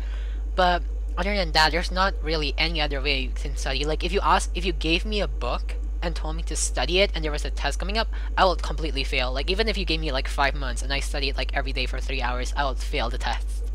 But 0.55 0.83
other 1.17 1.35
than 1.35 1.51
that, 1.53 1.71
there's 1.71 1.91
not 1.91 2.15
really 2.23 2.53
any 2.57 2.81
other 2.81 3.01
way 3.01 3.19
you 3.21 3.31
can 3.31 3.55
study. 3.55 3.85
Like 3.85 4.03
if 4.03 4.11
you 4.13 4.19
ask, 4.23 4.51
if 4.55 4.65
you 4.65 4.73
gave 4.73 5.05
me 5.05 5.21
a 5.21 5.27
book 5.27 5.75
and 6.01 6.15
told 6.15 6.35
me 6.35 6.43
to 6.43 6.55
study 6.55 6.99
it 6.99 7.11
and 7.15 7.23
there 7.23 7.31
was 7.31 7.45
a 7.45 7.51
test 7.51 7.79
coming 7.79 7.97
up, 7.97 8.09
I 8.37 8.45
would 8.45 8.61
completely 8.63 9.03
fail. 9.03 9.31
Like 9.33 9.49
even 9.51 9.67
if 9.67 9.77
you 9.77 9.85
gave 9.85 9.99
me 10.01 10.11
like 10.11 10.27
five 10.27 10.55
months 10.55 10.81
and 10.83 10.93
I 10.93 10.99
studied 10.99 11.37
like 11.37 11.51
every 11.55 11.73
day 11.73 11.85
for 11.85 11.99
three 11.99 12.21
hours, 12.21 12.53
I 12.57 12.65
would 12.65 12.79
fail 12.79 13.09
the 13.09 13.17
test. 13.19 13.71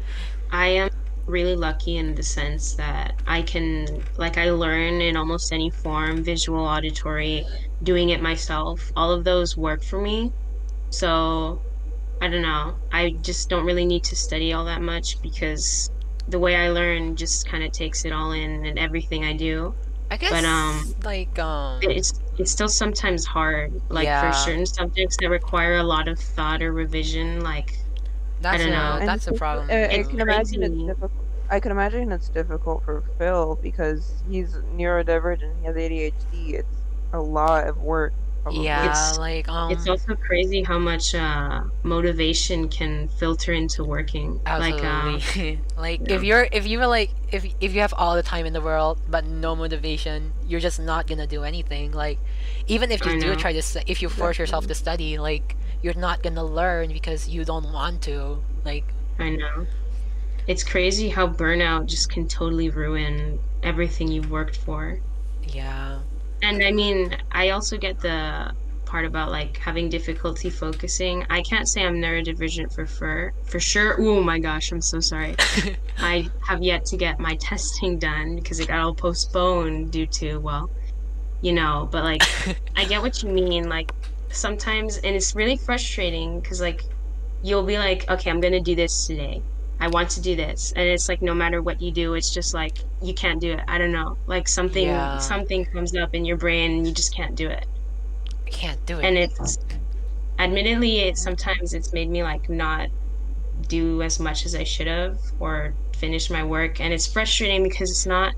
I 0.50 0.66
am 0.68 0.90
really 1.26 1.56
lucky 1.56 1.96
in 1.96 2.14
the 2.14 2.22
sense 2.22 2.74
that 2.76 3.14
I 3.26 3.42
can, 3.42 4.04
like, 4.16 4.38
I 4.38 4.50
learn 4.50 5.00
in 5.00 5.16
almost 5.16 5.52
any 5.52 5.70
form 5.82 6.22
visual, 6.24 6.60
auditory, 6.64 7.46
doing 7.82 8.10
it 8.10 8.22
myself. 8.22 8.80
All 8.96 9.12
of 9.12 9.24
those 9.24 9.56
work 9.56 9.82
for 9.84 10.00
me. 10.00 10.32
So, 10.92 11.64
I 12.20 12.28
don't 12.28 12.42
know. 12.42 12.80
I 12.92 13.12
just 13.22 13.48
don't 13.50 13.66
really 13.66 13.86
need 13.86 14.04
to 14.06 14.16
study 14.16 14.52
all 14.52 14.66
that 14.66 14.82
much 14.82 15.16
because 15.22 15.90
the 16.28 16.40
way 16.40 16.56
I 16.56 16.70
learn 16.70 17.16
just 17.16 17.46
kind 17.48 17.64
of 17.64 17.72
takes 17.72 18.04
it 18.04 18.12
all 18.12 18.32
in 18.32 18.66
and 18.66 18.78
everything 18.78 19.24
I 19.24 19.34
do. 19.36 19.74
I 20.10 20.16
guess 20.16 20.30
but 20.30 20.44
um, 20.44 20.94
like 21.04 21.38
um 21.38 21.80
It's 21.80 22.12
it's 22.36 22.52
still 22.52 22.68
sometimes 22.68 23.24
hard, 23.26 23.72
like 23.90 24.08
Yeah. 24.08 24.14
for 24.14 24.32
certain 24.32 24.66
subjects 24.66 25.16
that 25.20 25.30
require 25.30 25.76
a 25.76 25.82
lot 25.84 26.08
of 26.08 26.18
thought 26.36 26.62
or 26.62 26.72
revision. 26.72 27.40
Like 27.40 27.70
that's 28.40 28.62
don't 28.62 28.72
a, 28.72 28.76
know. 28.76 28.96
And 29.00 29.08
that's 29.08 29.26
a 29.26 29.32
problem. 29.32 29.68
uh, 29.70 29.72
I 29.72 29.76
It's 29.76 30.08
can 30.08 30.20
imagine 30.20 30.62
it's 30.62 30.74
difficult. 30.74 31.12
I 31.48 31.60
can 31.60 31.70
imagine 31.70 32.10
it's 32.12 32.28
difficult 32.28 32.84
for 32.84 33.02
Phil 33.18 33.58
because 33.62 34.22
he's 34.28 34.56
neurodivergent. 34.74 35.60
He 35.60 35.66
has 35.66 35.76
ADHD. 35.76 36.54
It's 36.54 36.76
a 37.12 37.20
lot 37.20 37.68
of 37.68 37.78
work. 37.78 38.12
Probably. 38.42 38.64
yeah, 38.64 38.84
It's- 38.84 39.18
like 39.18 39.48
um 39.48 39.72
it's 39.72 39.88
also 39.88 40.14
crazy 40.14 40.62
how 40.62 40.78
much 40.78 41.16
uh, 41.16 41.62
motivation 41.82 42.68
can 42.68 43.08
filter 43.08 43.52
into 43.52 43.82
working. 43.84 44.40
Like 44.46 44.84
um, 44.84 45.16
Absolutely. 45.16 45.60
like 45.76 46.00
yeah. 46.08 46.14
if 46.14 46.22
you're 46.22 46.48
if 46.52 46.64
you 46.66 46.78
were 46.78 46.86
like 46.86 47.10
if 47.32 47.44
if 47.60 47.74
you 47.74 47.80
have 47.80 47.92
all 47.96 48.14
the 48.14 48.22
time 48.22 48.46
in 48.46 48.52
the 48.52 48.60
world 48.60 49.00
but 49.08 49.24
no 49.24 49.56
motivation, 49.56 50.32
you're 50.46 50.60
just 50.60 50.78
not 50.78 51.06
gonna 51.08 51.26
do 51.26 51.42
anything. 51.42 51.90
Like 51.90 52.18
even 52.68 52.92
if 52.92 53.04
you 53.04 53.12
I 53.12 53.18
do 53.18 53.28
know. 53.30 53.34
try 53.34 53.52
to 53.52 53.62
if 53.90 54.00
you 54.00 54.08
force 54.08 54.38
yourself 54.38 54.66
to 54.68 54.74
study, 54.74 55.18
like 55.18 55.56
you're 55.86 55.94
not 55.94 56.20
gonna 56.20 56.44
learn 56.44 56.92
because 56.92 57.28
you 57.28 57.44
don't 57.44 57.72
want 57.72 58.02
to. 58.02 58.42
Like 58.64 58.92
I 59.20 59.30
know. 59.30 59.66
It's 60.48 60.64
crazy 60.64 61.08
how 61.08 61.28
burnout 61.28 61.86
just 61.86 62.10
can 62.10 62.26
totally 62.26 62.70
ruin 62.70 63.38
everything 63.62 64.08
you've 64.08 64.30
worked 64.30 64.56
for. 64.56 64.98
yeah. 65.42 66.00
And 66.42 66.62
I 66.62 66.72
mean, 66.72 67.16
I 67.30 67.50
also 67.50 67.78
get 67.78 68.00
the 68.00 68.52
part 68.84 69.04
about 69.04 69.30
like 69.30 69.56
having 69.58 69.88
difficulty 69.88 70.50
focusing. 70.50 71.24
I 71.30 71.40
can't 71.42 71.68
say 71.68 71.84
I'm 71.84 71.96
neurodivergent 71.96 72.74
for 72.74 72.84
for 72.84 73.32
for 73.44 73.60
sure. 73.60 73.94
Oh 74.00 74.22
my 74.24 74.40
gosh, 74.40 74.72
I'm 74.72 74.82
so 74.82 74.98
sorry. 74.98 75.36
I 75.98 76.28
have 76.48 76.62
yet 76.62 76.84
to 76.86 76.96
get 76.96 77.20
my 77.20 77.36
testing 77.36 77.98
done 77.98 78.34
because 78.36 78.58
it 78.58 78.66
got 78.68 78.80
all 78.80 78.94
postponed 78.94 79.92
due 79.92 80.06
to 80.18 80.38
well, 80.38 80.68
you 81.42 81.52
know. 81.52 81.88
But 81.92 82.02
like, 82.02 82.22
I 82.76 82.84
get 82.86 83.02
what 83.02 83.22
you 83.22 83.30
mean. 83.30 83.68
Like 83.68 83.92
sometimes, 84.32 84.98
and 84.98 85.16
it's 85.16 85.34
really 85.34 85.58
frustrating 85.64 86.40
because 86.40 86.60
like 86.60 86.80
you'll 87.42 87.66
be 87.66 87.78
like, 87.78 88.04
okay, 88.10 88.30
I'm 88.30 88.40
gonna 88.40 88.60
do 88.62 88.74
this 88.76 89.06
today. 89.06 89.44
I 89.80 89.88
want 89.88 90.10
to 90.12 90.22
do 90.22 90.36
this, 90.36 90.72
and 90.76 90.88
it's 90.88 91.08
like 91.08 91.22
no 91.22 91.34
matter 91.34 91.62
what 91.62 91.80
you 91.80 91.92
do, 91.92 92.14
it's 92.14 92.32
just 92.32 92.54
like 92.54 92.72
you 93.00 93.14
can't 93.14 93.40
do 93.40 93.52
it. 93.52 93.60
I 93.68 93.78
don't 93.78 93.92
know, 93.92 94.16
like 94.26 94.48
something 94.48 95.10
Yeah. 95.10 95.18
something 95.18 95.66
comes 95.74 95.94
up 95.96 96.10
in 96.14 96.24
your 96.24 96.38
brain, 96.38 96.72
and 96.72 96.86
you 96.86 96.94
just 96.94 97.14
can't 97.14 97.36
do 97.36 97.48
it. 97.50 97.66
I 98.46 98.50
can't 98.50 98.84
do 98.86 98.98
it. 98.98 99.02
And 99.02 99.16
it's 99.18 99.58
admittedly, 100.38 101.00
it 101.00 101.16
sometimes 101.18 101.72
it's 101.74 101.92
made 101.92 102.10
me 102.10 102.22
like 102.22 102.48
not 102.48 102.88
do 103.68 104.02
as 104.02 104.20
much 104.20 104.46
as 104.46 104.54
I 104.54 104.64
should 104.64 104.86
have 104.88 105.16
or 105.38 105.76
finish 105.94 106.30
my 106.30 106.44
work, 106.44 106.80
and 106.80 106.92
it's 106.94 107.10
frustrating 107.12 107.62
because 107.64 107.90
it's 107.90 108.06
not 108.06 108.34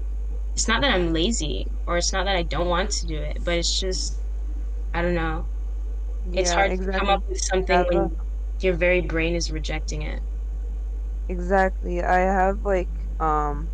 it's 0.56 0.68
not 0.68 0.82
that 0.82 0.92
I'm 0.92 1.12
lazy 1.12 1.66
or 1.86 1.98
it's 1.98 2.12
not 2.12 2.26
that 2.26 2.36
I 2.36 2.42
don't 2.44 2.68
want 2.68 2.90
to 2.92 3.06
do 3.06 3.18
it, 3.22 3.38
but 3.44 3.54
it's 3.58 3.78
just 3.80 4.22
I 4.94 5.02
don't 5.02 5.14
know. 5.14 5.48
It's 6.36 6.52
Yeah, 6.52 6.54
hard 6.54 6.74
to 6.76 6.88
come 6.98 7.10
up 7.10 7.22
with 7.28 7.38
something 7.38 7.84
Have 7.88 7.88
when 7.90 8.16
your 8.60 8.74
very 8.74 9.00
brain 9.02 9.34
is 9.34 9.50
rejecting 9.50 10.02
it. 10.02 10.22
Exactly. 11.28 12.02
I 12.02 12.18
have 12.20 12.64
like 12.64 12.90
um 13.20 13.70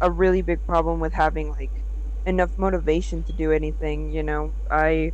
a 0.00 0.10
really 0.10 0.42
big 0.42 0.64
problem 0.66 1.00
with 1.00 1.14
having 1.14 1.50
like 1.50 1.84
enough 2.26 2.58
motivation 2.58 3.24
to 3.24 3.32
do 3.34 3.52
anything, 3.52 4.10
you 4.10 4.22
know. 4.22 4.54
I 4.70 5.12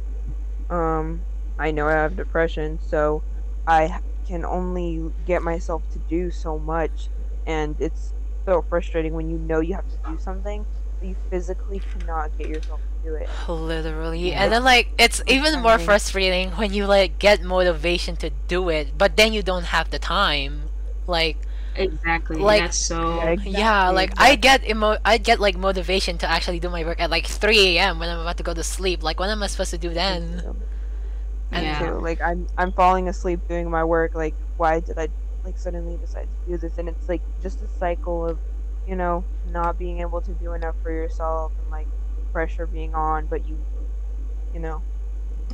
um 0.70 1.26
I 1.58 1.70
know 1.72 1.88
I 1.88 1.92
have 1.94 2.16
depression, 2.16 2.80
so 2.80 3.24
i 3.66 4.00
can 4.26 4.44
only 4.44 5.00
get 5.24 5.42
myself 5.42 5.88
to 5.90 5.98
do 6.00 6.30
so 6.30 6.58
much 6.58 7.10
and 7.46 7.76
it's 7.80 8.14
so 8.46 8.62
frustrating 8.62 9.14
when 9.14 9.28
you 9.30 9.38
know 9.38 9.60
you 9.60 9.74
have 9.74 9.88
to 9.88 9.98
do 10.04 10.18
something 10.18 10.66
you 11.04 11.16
physically 11.30 11.80
cannot 11.80 12.36
get 12.38 12.48
yourself 12.48 12.80
to 12.80 13.08
do 13.10 13.14
it. 13.16 13.28
Literally. 13.48 14.30
Yeah. 14.30 14.44
And 14.44 14.52
then 14.52 14.64
like 14.64 14.88
it's 14.98 15.22
even 15.26 15.60
more 15.60 15.78
funny. 15.78 15.84
frustrating 15.84 16.50
when 16.52 16.72
you 16.72 16.86
like 16.86 17.18
get 17.18 17.42
motivation 17.42 18.16
to 18.16 18.30
do 18.48 18.68
it, 18.68 18.96
but 18.96 19.16
then 19.16 19.32
you 19.32 19.42
don't 19.42 19.64
have 19.64 19.90
the 19.90 19.98
time. 19.98 20.70
Like 21.06 21.38
Exactly. 21.76 22.36
Like- 22.36 22.62
That's 22.62 22.78
so 22.78 23.16
Yeah, 23.16 23.34
yeah, 23.44 23.90
Exactly, 23.90 23.94
like 23.94 24.12
I 24.18 24.36
get 24.36 24.64
emo- 24.68 24.98
I 25.04 25.18
get 25.18 25.40
like 25.40 25.56
motivation 25.56 26.18
to 26.18 26.26
actually 26.30 26.60
do 26.60 26.70
my 26.70 26.84
work 26.84 27.00
at 27.00 27.10
like 27.10 27.26
3 27.26 27.76
a.m. 27.78 27.98
when 27.98 28.08
I'm 28.08 28.20
about 28.20 28.36
to 28.38 28.42
go 28.44 28.54
to 28.54 28.62
sleep. 28.62 29.02
Like 29.02 29.18
what 29.18 29.28
am 29.30 29.42
I 29.42 29.48
supposed 29.48 29.70
to 29.70 29.78
do 29.78 29.90
then? 29.90 30.42
And 31.52 31.64
Yeah. 31.64 31.78
too. 31.80 31.98
Like 32.00 32.20
I'm 32.22 32.46
I'm 32.56 32.72
falling 32.72 33.08
asleep 33.08 33.40
doing 33.48 33.70
my 33.70 33.84
work. 33.84 34.14
Like 34.14 34.34
why 34.56 34.80
did 34.80 34.98
I 34.98 35.08
like 35.44 35.58
suddenly 35.58 35.96
decide 35.98 36.28
to 36.46 36.52
do 36.52 36.56
this? 36.58 36.78
And 36.78 36.88
it's 36.88 37.08
like 37.08 37.22
just 37.42 37.60
a 37.62 37.68
cycle 37.78 38.26
of, 38.26 38.38
you 38.86 38.96
know, 38.96 39.26
not 39.44 39.78
being 39.78 40.00
able 40.00 40.22
to 40.22 40.34
do 40.34 40.52
enough 40.54 40.76
for 40.82 40.90
yourself 40.92 41.54
and 41.58 41.68
like 41.70 41.88
pressure 42.32 42.66
being 42.66 42.94
on, 42.94 43.26
but 43.28 43.44
you, 43.44 43.66
you 44.52 44.60
know, 44.60 44.84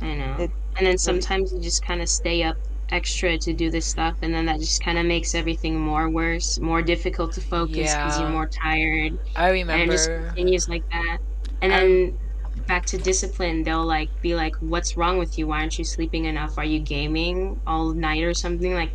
I 0.01 0.15
know. 0.15 0.37
It- 0.37 0.53
and 0.77 0.87
then 0.87 0.97
sometimes 0.97 1.51
you 1.51 1.61
just 1.61 1.81
kind 1.85 2.01
of 2.01 2.09
stay 2.09 2.43
up 2.43 2.55
extra 2.89 3.37
to 3.37 3.53
do 3.53 3.69
this 3.71 3.87
stuff, 3.87 4.17
and 4.21 4.33
then 4.33 4.45
that 4.45 4.59
just 4.59 4.81
kind 4.83 4.97
of 4.97 5.05
makes 5.05 5.35
everything 5.35 5.79
more 5.79 6.09
worse, 6.11 6.59
more 6.59 6.81
difficult 6.81 7.33
to 7.33 7.41
focus 7.41 7.95
because 7.95 8.17
you're 8.19 8.29
more 8.29 8.49
tired, 8.63 9.13
I 9.35 9.49
remember. 9.49 9.71
and 9.71 9.81
it 9.83 9.91
just 9.91 10.11
continues 10.35 10.67
like 10.69 10.83
that. 10.91 11.19
And 11.61 11.71
then 11.73 12.19
back 12.67 12.85
to 12.87 12.99
discipline, 12.99 13.63
they'll 13.63 13.85
like 13.87 14.09
be 14.21 14.35
like, 14.35 14.53
"What's 14.61 14.97
wrong 14.97 15.17
with 15.19 15.37
you? 15.37 15.47
Why 15.47 15.61
aren't 15.61 15.77
you 15.79 15.85
sleeping 15.85 16.25
enough? 16.25 16.57
Are 16.57 16.65
you 16.65 16.81
gaming 16.83 17.61
all 17.67 17.93
night 17.95 18.23
or 18.23 18.33
something?" 18.33 18.73
Like, 18.73 18.93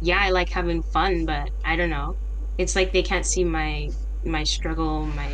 yeah, 0.00 0.18
I 0.20 0.30
like 0.30 0.50
having 0.50 0.82
fun, 0.92 1.26
but 1.26 1.50
I 1.64 1.76
don't 1.76 1.90
know. 1.90 2.16
It's 2.58 2.76
like 2.76 2.92
they 2.92 3.02
can't 3.02 3.26
see 3.26 3.44
my 3.44 3.90
my 4.24 4.44
struggle, 4.44 5.06
my 5.06 5.30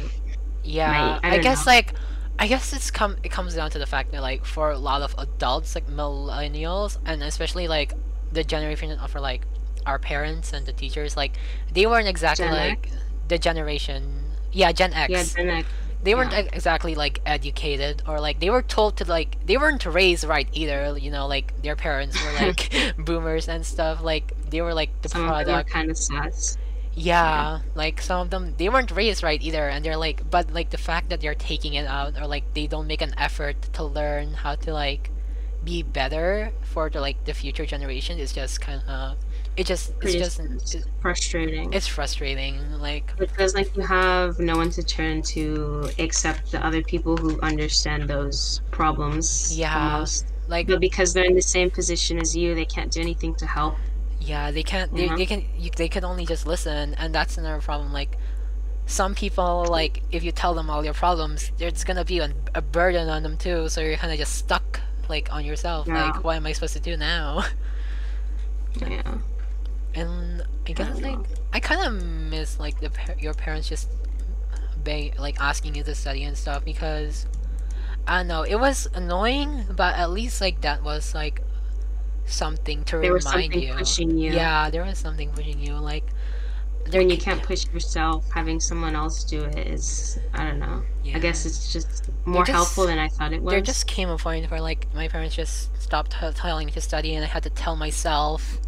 Yeah, 0.62 1.20
I 1.22 1.36
I, 1.36 1.38
guess 1.38 1.66
know. 1.66 1.72
like 1.72 1.94
I 2.38 2.46
guess 2.46 2.72
it's 2.72 2.90
come 2.90 3.16
it 3.22 3.30
comes 3.30 3.54
down 3.54 3.70
to 3.70 3.78
the 3.78 3.86
fact 3.86 4.12
that 4.12 4.22
like 4.22 4.44
for 4.44 4.70
a 4.70 4.78
lot 4.78 5.02
of 5.02 5.14
adults 5.18 5.74
like 5.74 5.86
millennials 5.86 6.98
and 7.04 7.22
especially 7.22 7.68
like 7.68 7.92
the 8.32 8.44
generation 8.44 8.90
of 8.92 9.14
like 9.14 9.46
our 9.86 9.98
parents 9.98 10.52
and 10.52 10.64
the 10.66 10.72
teachers 10.72 11.16
like 11.16 11.36
they 11.72 11.86
weren't 11.86 12.08
exactly 12.08 12.46
Gen 12.46 12.54
like 12.54 12.88
the 13.28 13.38
generation 13.38 14.24
yeah 14.52 14.72
Gen 14.72 14.92
X 14.92 15.10
yeah. 15.10 15.24
Then 15.36 15.54
like, 15.56 15.66
they 16.02 16.14
weren't 16.14 16.32
yeah. 16.32 16.48
exactly 16.52 16.94
like 16.94 17.20
educated 17.26 18.02
or 18.08 18.20
like 18.20 18.40
they 18.40 18.50
were 18.50 18.62
told 18.62 18.96
to 18.96 19.04
like 19.04 19.44
they 19.46 19.56
weren't 19.56 19.84
raised 19.86 20.24
right 20.24 20.48
either 20.52 20.98
you 20.98 21.10
know 21.10 21.26
like 21.26 21.60
their 21.62 21.76
parents 21.76 22.20
were 22.24 22.32
like 22.46 22.94
boomers 22.98 23.48
and 23.48 23.64
stuff 23.64 24.02
like 24.02 24.32
they 24.50 24.60
were 24.62 24.74
like 24.74 24.90
the 25.02 25.08
some 25.08 25.26
product 25.26 25.70
kind 25.70 25.90
of 25.90 25.96
sus. 25.96 26.56
Yeah, 26.94 27.60
like 27.74 28.00
some 28.00 28.20
of 28.20 28.30
them 28.30 28.54
they 28.58 28.68
weren't 28.68 28.90
raised 28.90 29.22
right 29.22 29.40
either, 29.42 29.68
and 29.68 29.84
they're 29.84 29.96
like, 29.96 30.30
but 30.30 30.52
like 30.52 30.70
the 30.70 30.78
fact 30.78 31.10
that 31.10 31.20
they're 31.20 31.34
taking 31.34 31.74
it 31.74 31.86
out, 31.86 32.20
or 32.20 32.26
like 32.26 32.54
they 32.54 32.66
don't 32.66 32.86
make 32.86 33.02
an 33.02 33.14
effort 33.16 33.60
to 33.74 33.84
learn 33.84 34.34
how 34.34 34.54
to 34.56 34.72
like 34.72 35.10
be 35.64 35.82
better 35.82 36.50
for 36.62 36.90
the 36.90 37.00
like 37.00 37.24
the 37.24 37.34
future 37.34 37.64
generation 37.64 38.18
is 38.18 38.32
just 38.32 38.60
kind 38.60 38.82
of 38.88 39.16
it 39.56 39.66
just 39.66 39.92
it's 40.00 40.14
just 40.14 40.40
it, 40.74 40.84
frustrating. 41.00 41.72
it's 41.72 41.86
frustrating. 41.86 42.58
Like 42.80 43.16
because 43.18 43.54
like 43.54 43.74
you 43.76 43.82
have 43.82 44.38
no 44.38 44.56
one 44.56 44.70
to 44.70 44.82
turn 44.82 45.22
to 45.22 45.90
except 45.98 46.52
the 46.52 46.64
other 46.64 46.82
people 46.82 47.16
who 47.16 47.40
understand 47.42 48.08
those 48.08 48.62
problems. 48.70 49.56
Yeah. 49.56 49.94
Almost. 49.94 50.26
like 50.48 50.68
But 50.68 50.80
because 50.80 51.12
they're 51.12 51.24
in 51.24 51.34
the 51.34 51.42
same 51.42 51.70
position 51.70 52.18
as 52.18 52.34
you, 52.34 52.54
they 52.54 52.64
can't 52.64 52.90
do 52.90 53.00
anything 53.00 53.34
to 53.36 53.46
help. 53.46 53.76
Yeah, 54.24 54.50
they 54.50 54.62
can't. 54.62 54.94
They, 54.94 55.08
Mhm. 55.08 55.16
they 55.18 55.26
can. 55.26 55.44
You, 55.58 55.70
they 55.76 55.88
can 55.88 56.04
only 56.04 56.24
just 56.26 56.46
listen, 56.46 56.94
and 56.94 57.14
that's 57.14 57.38
another 57.38 57.60
problem. 57.60 57.92
Like, 57.92 58.16
some 58.86 59.14
people, 59.14 59.66
like, 59.68 60.02
if 60.12 60.22
you 60.22 60.32
tell 60.32 60.54
them 60.54 60.68
all 60.70 60.84
your 60.84 60.94
problems, 60.94 61.50
it's 61.58 61.84
gonna 61.84 62.04
be 62.04 62.18
a, 62.20 62.32
a 62.54 62.62
burden 62.62 63.08
on 63.08 63.22
them 63.22 63.36
too. 63.36 63.68
So 63.68 63.80
you're 63.80 63.96
kind 63.96 64.12
of 64.12 64.18
just 64.18 64.34
stuck, 64.34 64.80
like, 65.08 65.32
on 65.32 65.44
yourself. 65.44 65.86
Yeah. 65.88 66.10
Like, 66.10 66.24
what 66.24 66.36
am 66.36 66.46
I 66.46 66.52
supposed 66.52 66.74
to 66.74 66.80
do 66.80 66.96
now? 66.96 67.44
Yeah. 68.80 69.18
And 69.94 70.42
I 70.66 70.72
guess 70.72 70.88
don't 70.88 71.02
like. 71.02 71.28
I 71.52 71.60
kind 71.60 71.86
of 71.86 72.02
miss 72.02 72.58
like 72.58 72.80
the 72.80 72.90
your 73.18 73.34
parents 73.34 73.68
just 73.68 73.88
ba- 74.82 75.10
like 75.18 75.38
asking 75.40 75.74
you 75.74 75.82
to 75.84 75.94
study 75.94 76.24
and 76.24 76.36
stuff 76.38 76.64
because 76.64 77.26
I 78.06 78.18
don't 78.18 78.28
know. 78.28 78.42
It 78.44 78.54
was 78.58 78.88
annoying, 78.94 79.66
but 79.76 79.96
at 79.96 80.10
least 80.10 80.40
like 80.40 80.62
that 80.62 80.82
was 80.82 81.14
like 81.14 81.42
something 82.26 82.84
to 82.84 82.98
There 82.98 83.12
was 83.12 83.24
remind 83.26 83.52
something 83.52 83.68
you. 83.68 83.74
pushing 83.74 84.18
you. 84.18 84.32
Yeah, 84.32 84.70
there 84.70 84.84
was 84.84 84.98
something 84.98 85.30
pushing 85.30 85.58
you. 85.60 85.74
Like 85.74 86.04
When 86.90 87.10
you 87.10 87.16
can't 87.18 87.42
push 87.42 87.66
yourself, 87.72 88.24
having 88.34 88.58
someone 88.60 88.94
else 88.96 89.24
do 89.24 89.44
it 89.44 89.66
is, 89.68 90.18
I 90.34 90.44
don't 90.44 90.58
know. 90.58 90.82
Yeah. 91.04 91.16
I 91.16 91.20
guess 91.20 91.44
it's 91.46 91.72
just 91.72 92.10
more 92.24 92.44
just- 92.44 92.54
helpful 92.54 92.86
than 92.86 92.98
I 92.98 93.08
thought 93.08 93.32
it 93.32 93.42
was. 93.42 93.50
there 93.52 93.60
just 93.60 93.86
came 93.86 94.08
a 94.08 94.16
point 94.18 94.50
where 94.50 94.60
like 94.60 94.86
my 94.94 95.08
parents 95.08 95.34
just 95.34 95.76
stopped 95.80 96.12
telling 96.36 96.66
me 96.66 96.72
to 96.72 96.80
study 96.80 97.14
and 97.14 97.24
i 97.24 97.28
had 97.28 97.42
to 97.42 97.50
tell 97.50 97.74
myself 97.76 98.58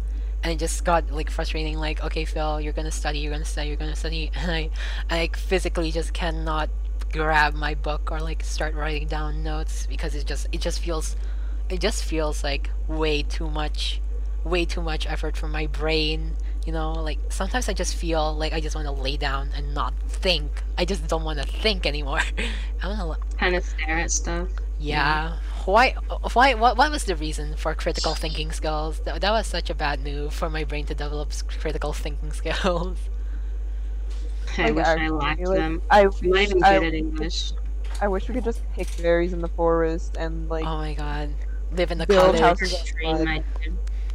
and 0.43 0.51
it 0.53 0.59
just 0.59 0.83
got 0.83 1.09
like 1.11 1.29
frustrating 1.31 1.77
like 1.77 2.03
okay 2.03 2.25
phil 2.25 2.59
you're 2.61 2.73
gonna 2.73 2.91
study 2.91 3.19
you're 3.19 3.31
gonna 3.31 3.45
study 3.45 3.69
you're 3.69 3.77
gonna 3.77 3.95
study 3.95 4.29
and 4.35 4.51
i 4.51 4.69
i 5.09 5.19
like, 5.21 5.37
physically 5.37 5.91
just 5.91 6.11
cannot 6.13 6.69
grab 7.13 7.53
my 7.55 7.73
book 7.73 8.11
or 8.11 8.19
like 8.19 8.43
start 8.43 8.75
writing 8.75 9.07
down 9.07 9.41
notes 9.41 9.87
because 9.87 10.13
it 10.13 10.25
just 10.27 10.47
it 10.51 10.59
just 10.61 10.79
feels 10.81 11.15
it 11.69 11.79
just 11.79 12.03
feels 12.03 12.43
like 12.43 12.71
way 12.87 13.23
too 13.23 13.49
much 13.49 14.01
way 14.43 14.65
too 14.65 14.81
much 14.81 15.07
effort 15.07 15.35
from 15.37 15.51
my 15.51 15.65
brain 15.67 16.37
you 16.65 16.71
know 16.71 16.91
like 16.93 17.19
sometimes 17.29 17.67
i 17.69 17.73
just 17.73 17.95
feel 17.95 18.35
like 18.35 18.53
i 18.53 18.59
just 18.59 18.75
want 18.75 18.85
to 18.85 18.91
lay 18.91 19.17
down 19.17 19.49
and 19.55 19.73
not 19.73 19.93
think 20.07 20.63
i 20.77 20.85
just 20.85 21.07
don't 21.07 21.23
want 21.23 21.39
to 21.39 21.45
think 21.45 21.85
anymore 21.85 22.21
i 22.81 22.87
want 22.87 22.99
to 22.99 23.37
kind 23.39 23.55
of 23.55 23.63
stare 23.63 23.99
at 23.99 24.11
stuff. 24.11 24.49
yeah. 24.77 25.39
Why? 25.65 25.95
Why? 26.33 26.53
What? 26.53 26.77
What 26.77 26.91
was 26.91 27.05
the 27.05 27.15
reason 27.15 27.55
for 27.55 27.73
critical 27.75 28.13
thinking 28.15 28.51
skills? 28.51 28.99
That, 29.01 29.21
that 29.21 29.31
was 29.31 29.47
such 29.47 29.69
a 29.69 29.75
bad 29.75 30.03
move 30.03 30.33
for 30.33 30.49
my 30.49 30.63
brain 30.63 30.85
to 30.87 30.95
develop 30.95 31.31
critical 31.59 31.93
thinking 31.93 32.31
skills. 32.33 33.09
I 34.57 34.69
Like, 34.69 34.71
wish 34.71 34.95
I 34.95 34.97
actually, 34.97 35.09
lacked 35.09 35.47
like, 35.47 35.59
them. 35.59 35.81
I 35.89 36.07
I'm 36.21 36.29
not 36.29 36.41
wish 36.41 36.49
even 36.49 36.63
I, 36.63 36.79
good 36.79 36.83
at 36.83 36.93
English. 36.93 37.53
I 37.99 38.07
wish 38.07 38.27
we 38.29 38.35
could 38.35 38.43
just 38.45 38.63
pick 38.73 38.95
berries 38.97 39.33
in 39.33 39.41
the 39.41 39.49
forest 39.49 40.15
and 40.17 40.49
like 40.49 40.65
oh 40.65 40.77
my 40.77 40.93
god, 40.93 41.35
live 41.71 41.91
in 41.91 41.97
the 41.97 42.07
Build 42.07 42.35
cottage. 42.35 42.41
houses 42.41 42.83
Train 42.83 43.23
my 43.25 43.43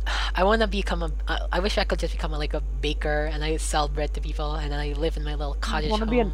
I 0.35 0.45
want 0.45 0.63
to 0.63 0.69
become 0.69 1.03
a. 1.03 1.11
I 1.29 1.39
I 1.53 1.61
wish 1.61 1.79
I 1.79 1.85
could 1.85 1.99
just 1.99 2.13
become 2.15 2.33
a, 2.33 2.39
like 2.39 2.55
a 2.55 2.61
baker 2.61 3.29
and 3.33 3.45
I 3.45 3.57
sell 3.59 3.89
bread 3.89 4.15
to 4.15 4.21
people 4.21 4.55
and 4.55 4.75
I 4.75 4.93
live 4.95 5.17
in 5.17 5.25
my 5.25 5.35
little 5.35 5.55
cottage 5.55 5.91
wanna 5.91 6.05
home. 6.07 6.11
be 6.15 6.21
an- 6.21 6.33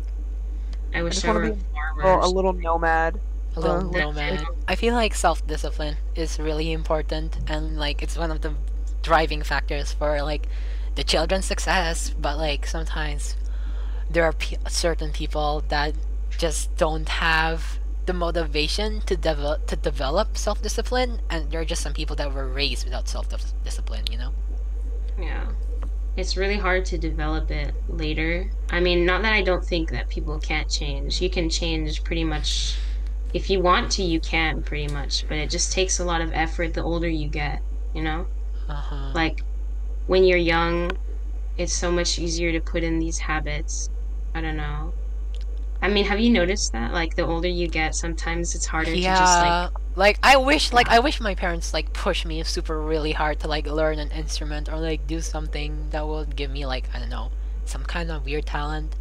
I 0.95 1.03
wish 1.03 1.15
just 1.15 1.25
I 1.27 1.29
wanna 1.33 1.41
were 1.51 1.55
be 1.55 1.63
a 2.03 2.19
a 2.19 2.29
little 2.29 2.53
nomad. 2.53 3.21
a 3.57 3.61
little 3.61 3.89
uh, 3.89 3.99
nomad. 4.01 4.45
I 4.69 4.75
feel 4.77 4.95
like 4.95 5.15
self 5.15 5.47
discipline 5.47 5.97
is 6.15 6.39
really 6.39 6.73
important 6.73 7.39
and 7.49 7.77
like 7.79 8.03
it's 8.03 8.17
one 8.17 8.31
of 8.31 8.41
the 8.43 8.55
driving 9.03 9.43
factors 9.43 9.93
for 9.93 10.23
like 10.23 10.49
the 10.95 11.05
children's 11.05 11.45
success. 11.47 12.11
But 12.19 12.39
like 12.39 12.67
sometimes 12.67 13.37
there 14.11 14.25
are 14.25 14.33
pe- 14.33 14.59
certain 14.69 15.11
people 15.13 15.65
that 15.69 15.95
just 16.39 16.75
don't 16.77 17.09
have 17.09 17.79
the 18.07 18.13
motivation 18.13 19.01
to 19.03 19.17
develop 19.17 19.67
to 19.67 19.77
develop 19.77 20.37
self 20.37 20.63
discipline, 20.63 21.21
and 21.29 21.51
there 21.51 21.61
are 21.61 21.65
just 21.65 21.83
some 21.83 21.93
people 21.93 22.17
that 22.17 22.33
were 22.33 22.49
raised 22.49 22.85
without 22.85 23.09
self 23.09 23.29
discipline. 23.65 24.05
You 24.11 24.19
know. 24.19 24.33
Yeah. 25.19 25.47
It's 26.17 26.37
really 26.37 26.57
hard 26.57 26.87
to 26.87 26.99
develop 26.99 27.51
it 27.51 27.75
later. 27.89 28.51
I 28.71 28.81
mean, 28.81 29.05
not 29.05 29.21
that 29.23 29.35
I 29.35 29.43
don't 29.43 29.65
think 29.65 29.91
that 29.91 30.09
people 30.09 30.39
can't 30.39 30.69
change. 30.69 31.21
You 31.21 31.29
can 31.29 31.51
change 31.51 32.03
pretty 32.05 32.25
much. 32.25 32.77
If 33.35 33.51
you 33.51 33.61
want 33.61 33.93
to, 33.93 34.03
you 34.03 34.19
can 34.21 34.63
pretty 34.63 34.91
much. 34.93 35.29
But 35.29 35.37
it 35.37 35.51
just 35.51 35.73
takes 35.73 35.99
a 35.99 36.05
lot 36.05 36.23
of 36.23 36.33
effort 36.33 36.73
the 36.73 36.83
older 36.83 37.09
you 37.09 37.29
get, 37.29 37.61
you 37.93 38.03
know? 38.03 38.27
Uh 38.67 38.75
huh. 38.75 39.13
Like, 39.15 39.43
when 40.07 40.25
you're 40.25 40.39
young, 40.39 40.93
it's 41.59 41.75
so 41.75 41.91
much 41.91 42.19
easier 42.19 42.51
to 42.53 42.61
put 42.61 42.83
in 42.83 42.99
these 42.99 43.19
habits. 43.19 43.91
I 44.35 44.41
don't 44.41 44.57
know. 44.57 44.95
I 45.83 45.89
mean, 45.89 46.05
have 46.07 46.19
you 46.21 46.31
noticed 46.31 46.73
that? 46.73 46.93
Like, 46.93 47.15
the 47.17 47.27
older 47.27 47.49
you 47.49 47.69
get, 47.69 47.95
sometimes 47.95 48.55
it's 48.55 48.67
harder 48.67 48.91
to 48.91 48.97
just, 48.97 49.39
like, 49.41 49.47
yeah 49.47 49.69
like 49.97 50.19
i 50.23 50.37
wish 50.37 50.75
like 50.75 50.91
i 50.91 50.99
wish 50.99 51.23
my 51.23 51.35
parents 51.35 51.73
like 51.73 51.91
push 51.95 52.27
me 52.27 52.43
super 52.43 52.79
really 52.83 53.13
hard 53.13 53.41
to 53.41 53.49
like 53.49 53.67
learn 53.67 53.99
an 53.99 54.11
instrument 54.11 54.69
or 54.69 54.77
like 54.79 55.07
do 55.07 55.23
something 55.23 55.89
that 55.89 56.07
would 56.07 56.37
give 56.37 56.51
me 56.51 56.67
like 56.67 56.85
i 56.95 56.99
don't 56.99 57.09
know 57.09 57.31
some 57.65 57.83
kind 57.83 58.11
of 58.11 58.23
weird 58.27 58.45
talent 58.45 58.95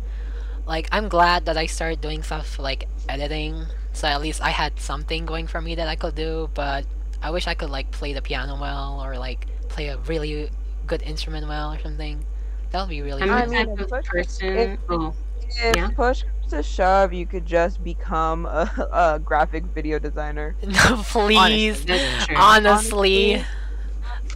like 0.65 0.87
i'm 0.93 1.09
glad 1.09 1.43
that 1.47 1.57
i 1.57 1.65
started 1.65 1.99
doing 1.99 2.23
stuff 2.23 2.57
like 2.59 2.87
editing 3.09 3.65
so 3.91 4.07
at 4.07 4.21
least 4.21 4.41
i 4.41 4.51
had 4.51 4.79
something 4.79 5.25
going 5.25 5.47
for 5.47 5.59
me 5.59 5.75
that 5.75 5.89
i 5.89 5.97
could 5.97 6.15
do 6.15 6.49
but 6.53 6.85
i 7.21 7.29
wish 7.29 7.45
i 7.45 7.53
could 7.53 7.69
like 7.69 7.91
play 7.91 8.13
the 8.13 8.21
piano 8.21 8.57
well 8.57 9.01
or 9.03 9.17
like 9.17 9.47
play 9.67 9.87
a 9.89 9.97
really 10.07 10.49
good 10.87 11.01
instrument 11.01 11.45
well 11.45 11.73
or 11.73 11.79
something 11.79 12.25
that 12.71 12.79
would 12.79 12.89
be 12.89 13.01
really 13.01 13.21
I'm 13.21 13.49
fun. 13.49 13.75
the 13.75 13.83
type 13.83 13.91
of 13.91 14.05
person. 14.05 14.55
if- 14.57 14.79
Oh, 14.89 15.13
If 15.41 15.75
Yeah. 15.75 15.89
push 15.89 16.23
comes 16.49 16.65
to 16.65 16.69
shove, 16.71 17.13
you 17.13 17.25
could 17.25 17.45
just 17.45 17.83
become 17.83 18.45
a, 18.45 18.69
a 19.15 19.19
graphic 19.19 19.63
video 19.65 19.99
designer. 19.99 20.55
no 20.63 21.01
please 21.07 21.85
that's 21.85 22.27
honestly. 22.35 23.35
Honestly. 23.35 23.45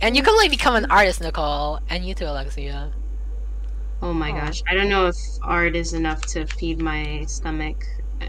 and 0.01 0.15
you 0.15 0.23
could 0.23 0.35
like 0.37 0.49
become 0.51 0.75
an 0.75 0.85
artist 0.89 1.21
nicole 1.21 1.79
and 1.89 2.05
you 2.05 2.13
too 2.13 2.25
alexia 2.25 2.91
Oh 4.01 4.13
my 4.13 4.31
Aw. 4.31 4.45
gosh. 4.45 4.63
I 4.65 4.75
don't 4.75 4.87
know 4.87 5.07
if 5.07 5.15
art 5.41 5.75
is 5.75 5.91
enough 5.93 6.21
to 6.27 6.45
feed 6.47 6.79
my 6.79 7.25
stomach 7.27 7.83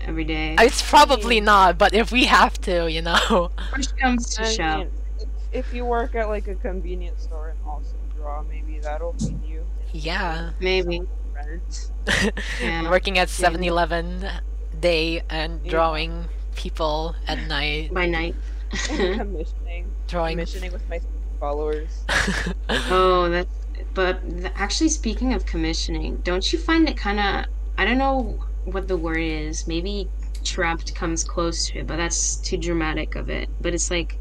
every 0.04 0.24
day. 0.24 0.56
Uh, 0.56 0.64
it's 0.64 0.82
probably 0.82 1.40
not, 1.40 1.78
but 1.78 1.94
if 1.94 2.10
we 2.10 2.24
have 2.24 2.60
to, 2.62 2.90
you 2.90 3.00
know. 3.02 3.52
Push 3.72 3.86
comes 3.92 4.34
to 4.34 4.42
I 4.42 4.50
shove. 4.50 4.88
if, 5.20 5.28
if 5.52 5.72
you 5.72 5.84
work 5.84 6.16
at 6.16 6.26
like 6.28 6.48
a 6.48 6.56
convenience 6.56 7.22
store 7.22 7.50
and 7.50 7.58
also 7.64 7.94
draw, 8.16 8.42
maybe 8.42 8.80
that'll 8.80 9.12
feed 9.12 9.38
you 9.44 9.64
Yeah. 9.92 10.50
Maybe. 10.58 11.02
Rent. 11.50 11.90
Yeah. 12.60 12.90
Working 12.90 13.18
at 13.18 13.28
7 13.28 13.62
Eleven 13.62 14.26
day 14.80 15.22
and 15.28 15.62
drawing 15.68 16.26
people 16.54 17.14
at 17.26 17.38
night. 17.48 17.92
By 17.92 18.06
night. 18.06 18.34
commissioning, 18.70 19.90
Drawing. 20.06 20.36
commissioning 20.36 20.72
with 20.72 20.88
my 20.88 21.00
followers. 21.38 22.04
oh, 22.68 23.28
that. 23.30 23.46
But 23.94 24.22
th- 24.28 24.52
actually, 24.54 24.90
speaking 24.90 25.32
of 25.34 25.44
commissioning, 25.46 26.16
don't 26.18 26.52
you 26.52 26.58
find 26.58 26.88
it 26.88 26.96
kind 26.96 27.18
of. 27.18 27.46
I 27.78 27.84
don't 27.84 27.98
know 27.98 28.38
what 28.64 28.88
the 28.88 28.96
word 28.96 29.18
is. 29.18 29.66
Maybe 29.66 30.08
trapped 30.44 30.94
comes 30.94 31.24
close 31.24 31.68
to 31.68 31.80
it, 31.80 31.86
but 31.86 31.96
that's 31.96 32.36
too 32.36 32.56
dramatic 32.56 33.16
of 33.16 33.28
it. 33.30 33.48
But 33.60 33.74
it's 33.74 33.90
like. 33.90 34.16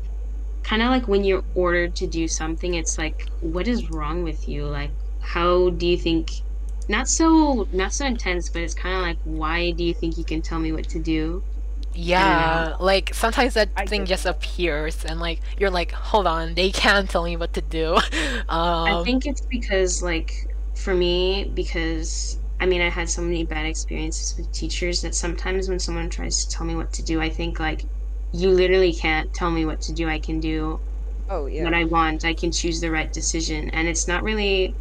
Kind 0.62 0.82
of 0.82 0.90
like 0.90 1.08
when 1.08 1.24
you're 1.24 1.44
ordered 1.56 1.96
to 1.96 2.06
do 2.06 2.28
something, 2.28 2.74
it's 2.76 2.98
like, 2.98 3.28
what 3.40 3.68
is 3.68 3.90
wrong 3.90 4.24
with 4.24 4.48
you? 4.48 4.66
Like, 4.66 4.92
how 5.22 5.70
do 5.72 5.88
you 5.88 5.98
think 5.98 6.42
not 6.90 7.08
so 7.08 7.68
not 7.72 7.94
so 7.94 8.06
intense 8.06 8.50
but 8.50 8.62
it's 8.64 8.74
kind 8.76 8.96
of 8.98 9.02
like 9.04 9.20
why 9.24 9.72
do 9.72 9.84
you 9.86 9.94
think 9.94 10.18
you 10.18 10.26
can 10.26 10.42
tell 10.42 10.60
me 10.60 10.74
what 10.74 10.90
to 10.90 11.00
do 11.00 11.46
yeah, 11.92 12.76
like 12.80 13.14
sometimes 13.16 13.56
that 13.56 13.70
I 13.76 13.88
thing 13.88 14.06
just 14.06 14.26
that. 14.26 14.26
appears 14.26 15.04
and 15.06 15.20
like 15.20 15.42
you're 15.58 15.72
like, 15.72 15.92
hold 15.92 16.28
on, 16.28 16.54
they 16.56 16.72
can't 16.72 17.10
tell 17.10 17.24
me 17.24 17.36
what 17.38 17.54
to 17.54 17.62
do. 17.62 17.98
i 18.86 18.96
Um, 18.96 19.06
think 19.06 19.26
it's 19.26 19.42
because 19.50 20.02
like 20.02 20.32
for 20.76 20.94
me 20.96 21.52
because 21.56 22.40
i 22.60 22.66
mean 22.66 22.82
i 22.82 22.90
had 22.90 23.10
so 23.10 23.22
many 23.22 23.46
bad 23.46 23.66
experiences 23.66 24.36
with 24.38 24.52
teachers 24.52 25.02
that 25.02 25.16
sometimes 25.16 25.70
when 25.70 25.80
someone 25.80 26.10
tries 26.10 26.46
to 26.46 26.56
tell 26.56 26.66
me 26.66 26.76
what 26.76 26.92
to 26.94 27.04
do 27.04 27.22
i 27.22 27.30
think 27.30 27.60
like 27.60 27.86
you 28.32 28.50
literally 28.50 28.94
can't 28.94 29.34
tell 29.34 29.52
me 29.52 29.66
what 29.66 29.82
to 29.82 29.94
do 29.94 30.08
i 30.10 30.20
can 30.20 30.40
do 30.40 30.82
Oh 31.30 31.46
yeah. 31.48 31.66
what 31.66 31.74
i 31.74 31.84
want 31.86 32.26
i 32.26 32.34
can 32.34 32.52
choose 32.52 32.82
the 32.82 32.92
right 32.92 33.14
decision 33.14 33.70
and 33.72 33.88
it's 33.88 34.08
not 34.08 34.24
really 34.24 34.78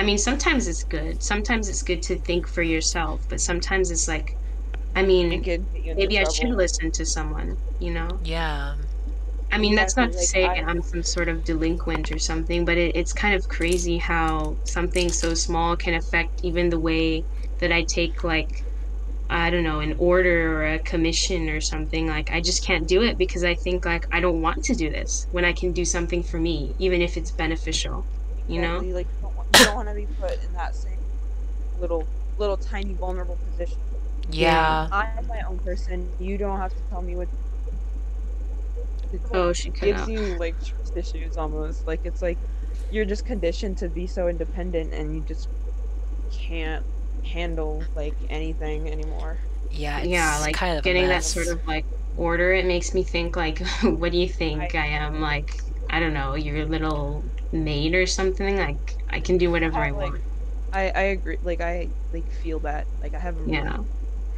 i 0.00 0.04
mean 0.04 0.18
sometimes 0.18 0.66
it's 0.68 0.84
good 0.84 1.22
sometimes 1.22 1.68
it's 1.68 1.82
good 1.82 2.02
to 2.02 2.18
think 2.22 2.48
for 2.48 2.62
yourself 2.62 3.22
but 3.28 3.40
sometimes 3.40 3.90
it's 3.90 4.08
like 4.08 4.26
i 4.94 5.02
mean 5.02 5.30
It 5.30 5.44
could 5.44 5.70
get 5.72 5.82
you 5.84 5.92
into 5.92 6.08
maybe 6.08 6.18
I 6.18 6.24
should 6.24 6.50
listen 6.50 6.90
to 6.94 7.06
someone, 7.06 7.56
you 7.78 7.92
know? 7.92 8.20
yeah. 8.20 8.76
I 9.52 9.58
mean, 9.58 9.74
that's 9.74 9.96
not 9.96 10.12
to 10.12 10.18
Exactly, 10.18 10.18
say 10.18 10.50
I- 10.54 10.62
I'm 10.66 10.82
some 10.82 11.02
sort 11.02 11.28
of 11.28 11.44
delinquent 11.44 12.10
or 12.12 12.18
something, 12.18 12.64
but 12.64 12.78
it, 12.78 12.94
it's 12.94 13.12
kind 13.12 13.34
of 13.34 13.48
crazy 13.48 13.98
how 13.98 14.58
something 14.64 15.10
so 15.12 15.34
small 15.34 15.76
can 15.76 15.94
affect 15.94 16.40
even 16.42 16.68
the 16.70 16.80
way 16.80 17.24
that 17.58 17.72
I 17.72 17.84
take, 17.92 18.22
like, 18.24 18.48
I 19.30 19.50
don't 19.50 19.64
know, 19.64 19.80
an 19.80 19.94
order 19.98 20.56
or 20.62 20.66
a 20.74 20.82
commission 20.84 21.48
or 21.50 21.60
something. 21.60 22.06
Like, 22.08 22.30
I 22.32 22.40
just 22.42 22.64
can't 22.66 22.88
do 22.88 23.02
it 23.02 23.18
because 23.18 23.44
I 23.44 23.54
think, 23.56 23.86
like, 23.86 24.06
I 24.12 24.20
don't 24.20 24.42
want 24.42 24.64
to 24.64 24.74
do 24.76 24.90
this 24.90 25.26
when 25.30 25.44
I 25.46 25.52
can 25.54 25.72
do 25.72 25.84
something 25.86 26.22
for 26.24 26.40
me, 26.40 26.74
even 26.78 27.02
if 27.02 27.16
it's 27.16 27.32
beneficial. 27.32 28.06
you 28.46 28.60
know? 28.60 28.86
Like 28.92 29.08
you 29.54 29.64
don't, 29.64 29.74
want- 29.74 29.86
you 29.86 29.86
don't 29.86 29.86
want 29.86 29.88
to 29.88 29.94
be 29.94 30.06
put 30.20 30.44
in 30.44 30.52
that 30.54 30.74
same 30.74 30.98
little, 31.78 32.06
little 32.38 32.56
tiny 32.56 32.94
vulnerable 32.94 33.38
position. 33.50 33.78
Yeah. 34.30 34.88
I'm 34.92 35.26
my 35.26 35.40
own 35.42 35.58
person. 35.58 36.08
You 36.18 36.38
don't 36.38 36.58
have 36.58 36.74
to 36.74 36.82
tell 36.90 37.02
me 37.02 37.16
what. 37.16 37.28
It 39.12 39.20
Oh, 39.32 39.52
she 39.52 39.70
gives 39.70 40.02
out. 40.02 40.08
you 40.08 40.20
like 40.38 40.54
trust 40.64 40.96
issues 40.96 41.36
almost. 41.36 41.86
Like 41.86 42.00
it's 42.04 42.22
like 42.22 42.38
you're 42.92 43.04
just 43.04 43.24
conditioned 43.26 43.78
to 43.78 43.88
be 43.88 44.06
so 44.06 44.28
independent, 44.28 44.92
and 44.92 45.14
you 45.14 45.20
just 45.22 45.48
can't 46.30 46.84
handle 47.24 47.82
like 47.96 48.14
anything 48.28 48.88
anymore. 48.88 49.36
Yeah. 49.70 49.98
It's 49.98 50.08
yeah, 50.08 50.38
like 50.40 50.54
kind 50.54 50.78
of 50.78 50.84
getting 50.84 51.08
that 51.08 51.24
sort 51.24 51.48
of 51.48 51.66
like 51.66 51.84
order, 52.16 52.52
it 52.52 52.66
makes 52.66 52.94
me 52.94 53.02
think 53.02 53.36
like, 53.36 53.58
what 53.82 54.12
do 54.12 54.18
you 54.18 54.28
think 54.28 54.74
I, 54.74 54.86
am? 54.86 55.20
Like, 55.20 55.60
I 55.88 56.00
don't 56.00 56.14
know, 56.14 56.34
your 56.34 56.66
little 56.66 57.24
maid 57.52 57.94
or 57.94 58.06
something? 58.06 58.56
Like, 58.56 58.96
I 59.10 59.20
can 59.20 59.38
do 59.38 59.50
whatever 59.50 59.82
I 59.82 59.88
I, 59.88 59.90
like, 59.92 60.12
want. 60.12 60.22
I 60.72 60.90
I 60.90 61.02
agree. 61.02 61.38
Like 61.42 61.60
I 61.60 61.92
like 62.12 62.30
feel 62.30 62.60
that. 62.60 62.88
Like 63.02 63.14
I 63.14 63.18
have 63.20 63.36
a 63.38 63.42
really, 63.42 63.66
Yeah. 63.66 63.78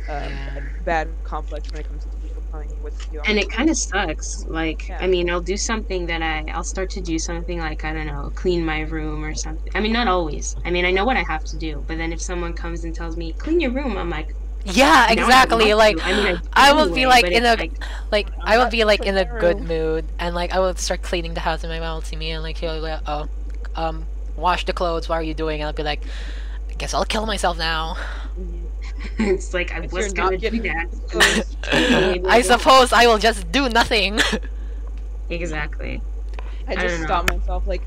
uh, 0.09 0.31
Yeah. 0.31 0.61
bad 0.81 1.23
complex 1.25 1.73
when 1.73 1.81
it 1.81 1.89
comes 1.89 2.07
to 2.07 2.19
people 2.19 2.43
telling 2.51 2.71
me 2.71 2.81
what 2.81 2.95
to 2.97 3.05
do. 3.11 3.21
And 3.25 3.39
it 3.39 3.49
kind 3.51 3.71
of 3.71 3.77
sucks. 3.79 4.45
Like, 4.49 4.81
Yeah. 4.89 4.99
I 5.01 5.07
mean, 5.07 5.31
I'll 5.31 5.41
do 5.41 5.57
something 5.57 6.07
that 6.07 6.23
I, 6.23 6.45
I'll 6.53 6.65
start 6.65 6.91
to 6.91 7.01
do 7.01 7.19
something 7.19 7.59
like, 7.59 7.85
I 7.85 7.93
don't 7.93 8.07
know, 8.07 8.31
clean 8.35 8.65
my 8.65 8.81
room 8.81 9.25
or 9.25 9.35
something. 9.35 9.71
I 9.75 9.81
mean, 9.81 9.93
not 9.93 10.09
always. 10.09 10.55
I 10.65 10.71
mean, 10.71 10.85
I 10.85 10.91
know 10.91 11.05
what 11.05 11.17
I 11.17 11.25
have 11.29 11.45
to 11.47 11.57
do. 11.59 11.85
But 11.87 11.99
then 11.99 12.13
if 12.13 12.21
someone 12.23 12.55
comes 12.55 12.85
and 12.85 12.95
tells 12.95 13.17
me, 13.17 13.35
clean 13.39 13.61
your 13.61 13.73
room, 13.73 13.97
I'm 13.97 14.11
like, 14.11 14.29
Yeah, 14.65 15.11
"No, 15.11 15.29
I 15.29 15.31
exactly. 15.31 15.75
Like 15.75 15.99
to." 15.99 16.03
I 16.05 16.13
mean, 16.13 16.41
I 16.53 16.73
do 16.73 16.73
will 16.73 16.91
be 16.91 17.07
like 17.07 17.31
in 17.31 17.45
it's 17.45 17.47
a 17.47 17.57
like, 17.59 17.73
like 18.13 18.31
I'm 18.41 18.57
will 18.59 18.67
be 18.67 18.85
like 18.85 19.07
in 19.07 19.17
a 19.17 19.25
good 19.25 19.61
mood 19.61 20.13
and 20.19 20.35
like 20.35 20.53
I 20.53 20.61
will 20.61 20.75
start 20.77 21.03
cleaning 21.03 21.35
the 21.35 21.41
house 21.41 21.65
and 21.65 21.73
my 21.73 21.81
mom 21.81 21.97
will 21.97 22.03
see 22.03 22.17
me 22.17 22.31
and 22.31 22.43
like 22.45 22.59
he'll 22.59 22.75
be 22.77 22.81
like, 22.81 23.01
oh, 23.07 23.29
um, 23.75 24.09
wash 24.37 24.65
the 24.65 24.73
clothes. 24.73 25.09
What 25.09 25.17
are 25.17 25.23
you 25.23 25.35
doing? 25.35 25.61
And 25.61 25.67
I'll 25.69 25.73
be 25.73 25.83
like, 25.83 26.03
I 26.71 26.75
guess 26.75 26.95
I'll 26.95 27.05
kill 27.05 27.27
myself 27.27 27.59
now. 27.59 27.97
it's 29.19 29.53
like, 29.55 29.73
I 29.73 29.81
If 29.85 29.93
was 29.93 30.13
gonna 30.13 30.39
do 30.39 30.51
that. 30.63 32.25
I 32.29 32.43
suppose 32.43 32.93
I 32.93 33.07
will 33.07 33.19
just 33.19 33.51
do 33.53 33.69
nothing. 33.69 34.19
Exactly. 35.31 36.01
I 36.69 36.73
I 36.73 36.77
just 36.77 37.07
don't 37.09 37.27
know. 37.29 37.39
myself. 37.39 37.67
Like, 37.67 37.83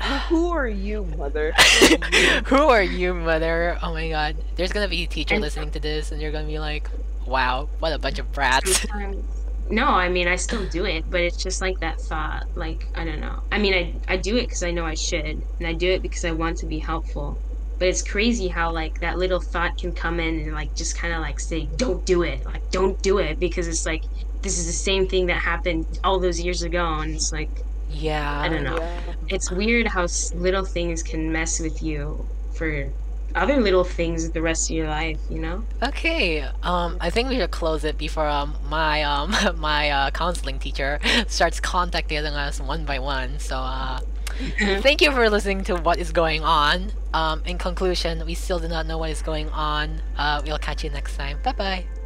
who 0.28 0.50
are 0.50 0.68
you, 0.68 1.04
mother? 1.16 1.52
Who 2.46 2.56
are 2.56 2.82
you, 2.82 3.14
mother? 3.14 3.78
Oh 3.82 3.92
my 3.92 4.08
god. 4.08 4.36
There's 4.56 4.72
gonna 4.72 4.88
be 4.88 5.02
a 5.04 5.06
teacher 5.06 5.34
And- 5.34 5.42
listening 5.42 5.70
to 5.72 5.80
this 5.80 6.12
and 6.12 6.20
you're 6.22 6.30
gonna 6.32 6.46
be 6.46 6.58
like, 6.58 6.88
wow, 7.26 7.68
what 7.80 7.92
a 7.92 7.98
bunch 7.98 8.18
of 8.18 8.30
brats. 8.32 8.80
Sometimes- 8.80 9.37
No, 9.70 9.86
I 9.86 10.08
mean 10.08 10.28
I 10.28 10.36
still 10.36 10.66
do 10.66 10.84
it, 10.86 11.04
but 11.08 11.20
it's 11.20 11.36
just 11.36 11.60
like 11.60 11.78
that 11.80 12.00
thought. 12.00 12.44
Like 12.54 12.88
I 12.94 13.04
don't 13.04 13.20
know. 13.20 13.40
I 13.52 13.58
mean 13.58 13.74
I 13.74 14.00
I 14.14 14.16
do 14.16 14.36
it 14.36 14.42
because 14.44 14.62
I 14.62 14.70
know 14.72 14.86
I 14.86 14.94
should, 14.94 15.44
and 15.58 15.66
I 15.68 15.74
do 15.74 15.90
it 15.90 16.02
because 16.02 16.24
I 16.24 16.32
want 16.32 16.58
to 16.58 16.66
be 16.66 16.78
helpful. 16.78 17.42
But 17.78 17.88
it's 17.88 18.02
crazy 18.02 18.48
how 18.48 18.72
like 18.72 18.98
that 19.00 19.18
little 19.18 19.40
thought 19.40 19.72
can 19.78 19.92
come 19.94 20.20
in 20.20 20.38
and 20.40 20.54
like 20.54 20.74
just 20.74 20.96
kind 20.96 21.14
of 21.14 21.20
like 21.20 21.38
say, 21.40 21.70
"Don't 21.76 22.04
do 22.06 22.22
it," 22.22 22.44
like 22.46 22.62
"Don't 22.72 23.00
do 23.02 23.18
it," 23.18 23.38
because 23.38 23.68
it's 23.68 23.84
like 23.86 24.02
this 24.42 24.58
is 24.58 24.66
the 24.66 24.72
same 24.72 25.06
thing 25.08 25.26
that 25.26 25.42
happened 25.42 25.86
all 26.04 26.18
those 26.20 26.40
years 26.40 26.62
ago, 26.62 26.98
and 27.00 27.14
it's 27.14 27.30
like 27.32 27.50
Yeah. 27.88 28.40
I 28.40 28.48
don't 28.48 28.64
know. 28.64 28.78
Yeah. 28.78 29.14
it's 29.28 29.50
weird 29.50 29.86
how 29.88 30.06
little 30.32 30.64
things 30.64 31.02
can 31.02 31.30
mess 31.32 31.58
with 31.60 31.82
you 31.82 32.30
for 32.54 32.92
other 33.38 33.60
little 33.60 33.84
things 33.84 34.30
the 34.30 34.42
rest 34.42 34.70
of 34.70 34.76
your 34.76 34.88
life. 34.88 35.18
You 35.30 35.38
know? 35.38 35.64
Okay, 35.82 36.42
um, 36.62 36.96
I 37.00 37.10
think 37.10 37.28
we 37.28 37.36
should 37.36 37.50
close 37.50 37.84
it 37.84 37.98
before 37.98 38.28
um 38.28 38.56
my 38.68 39.02
um 39.02 39.34
my 39.56 39.90
uh, 39.90 40.10
counseling 40.10 40.58
teacher 40.58 40.98
starts 41.26 41.60
contacting 41.60 42.18
us 42.18 42.60
one 42.60 42.84
by 42.84 42.98
one. 42.98 43.38
So 43.38 43.56
uh, 43.56 44.00
thank 44.58 45.00
you 45.00 45.12
for 45.12 45.28
listening 45.30 45.64
to 45.64 45.76
what 45.76 45.98
is 45.98 46.12
going 46.12 46.44
on. 46.44 46.92
Um, 47.14 47.42
in 47.46 47.58
conclusion, 47.58 48.24
we 48.26 48.34
still 48.34 48.58
do 48.58 48.68
not 48.68 48.86
know 48.86 48.98
what 48.98 49.10
is 49.10 49.22
going 49.22 49.48
on. 49.50 50.00
Uh, 50.16 50.42
we'll 50.44 50.58
catch 50.58 50.84
you 50.84 50.90
next 50.90 51.16
time. 51.16 51.38
Bye 51.42 51.52
bye. 51.52 51.97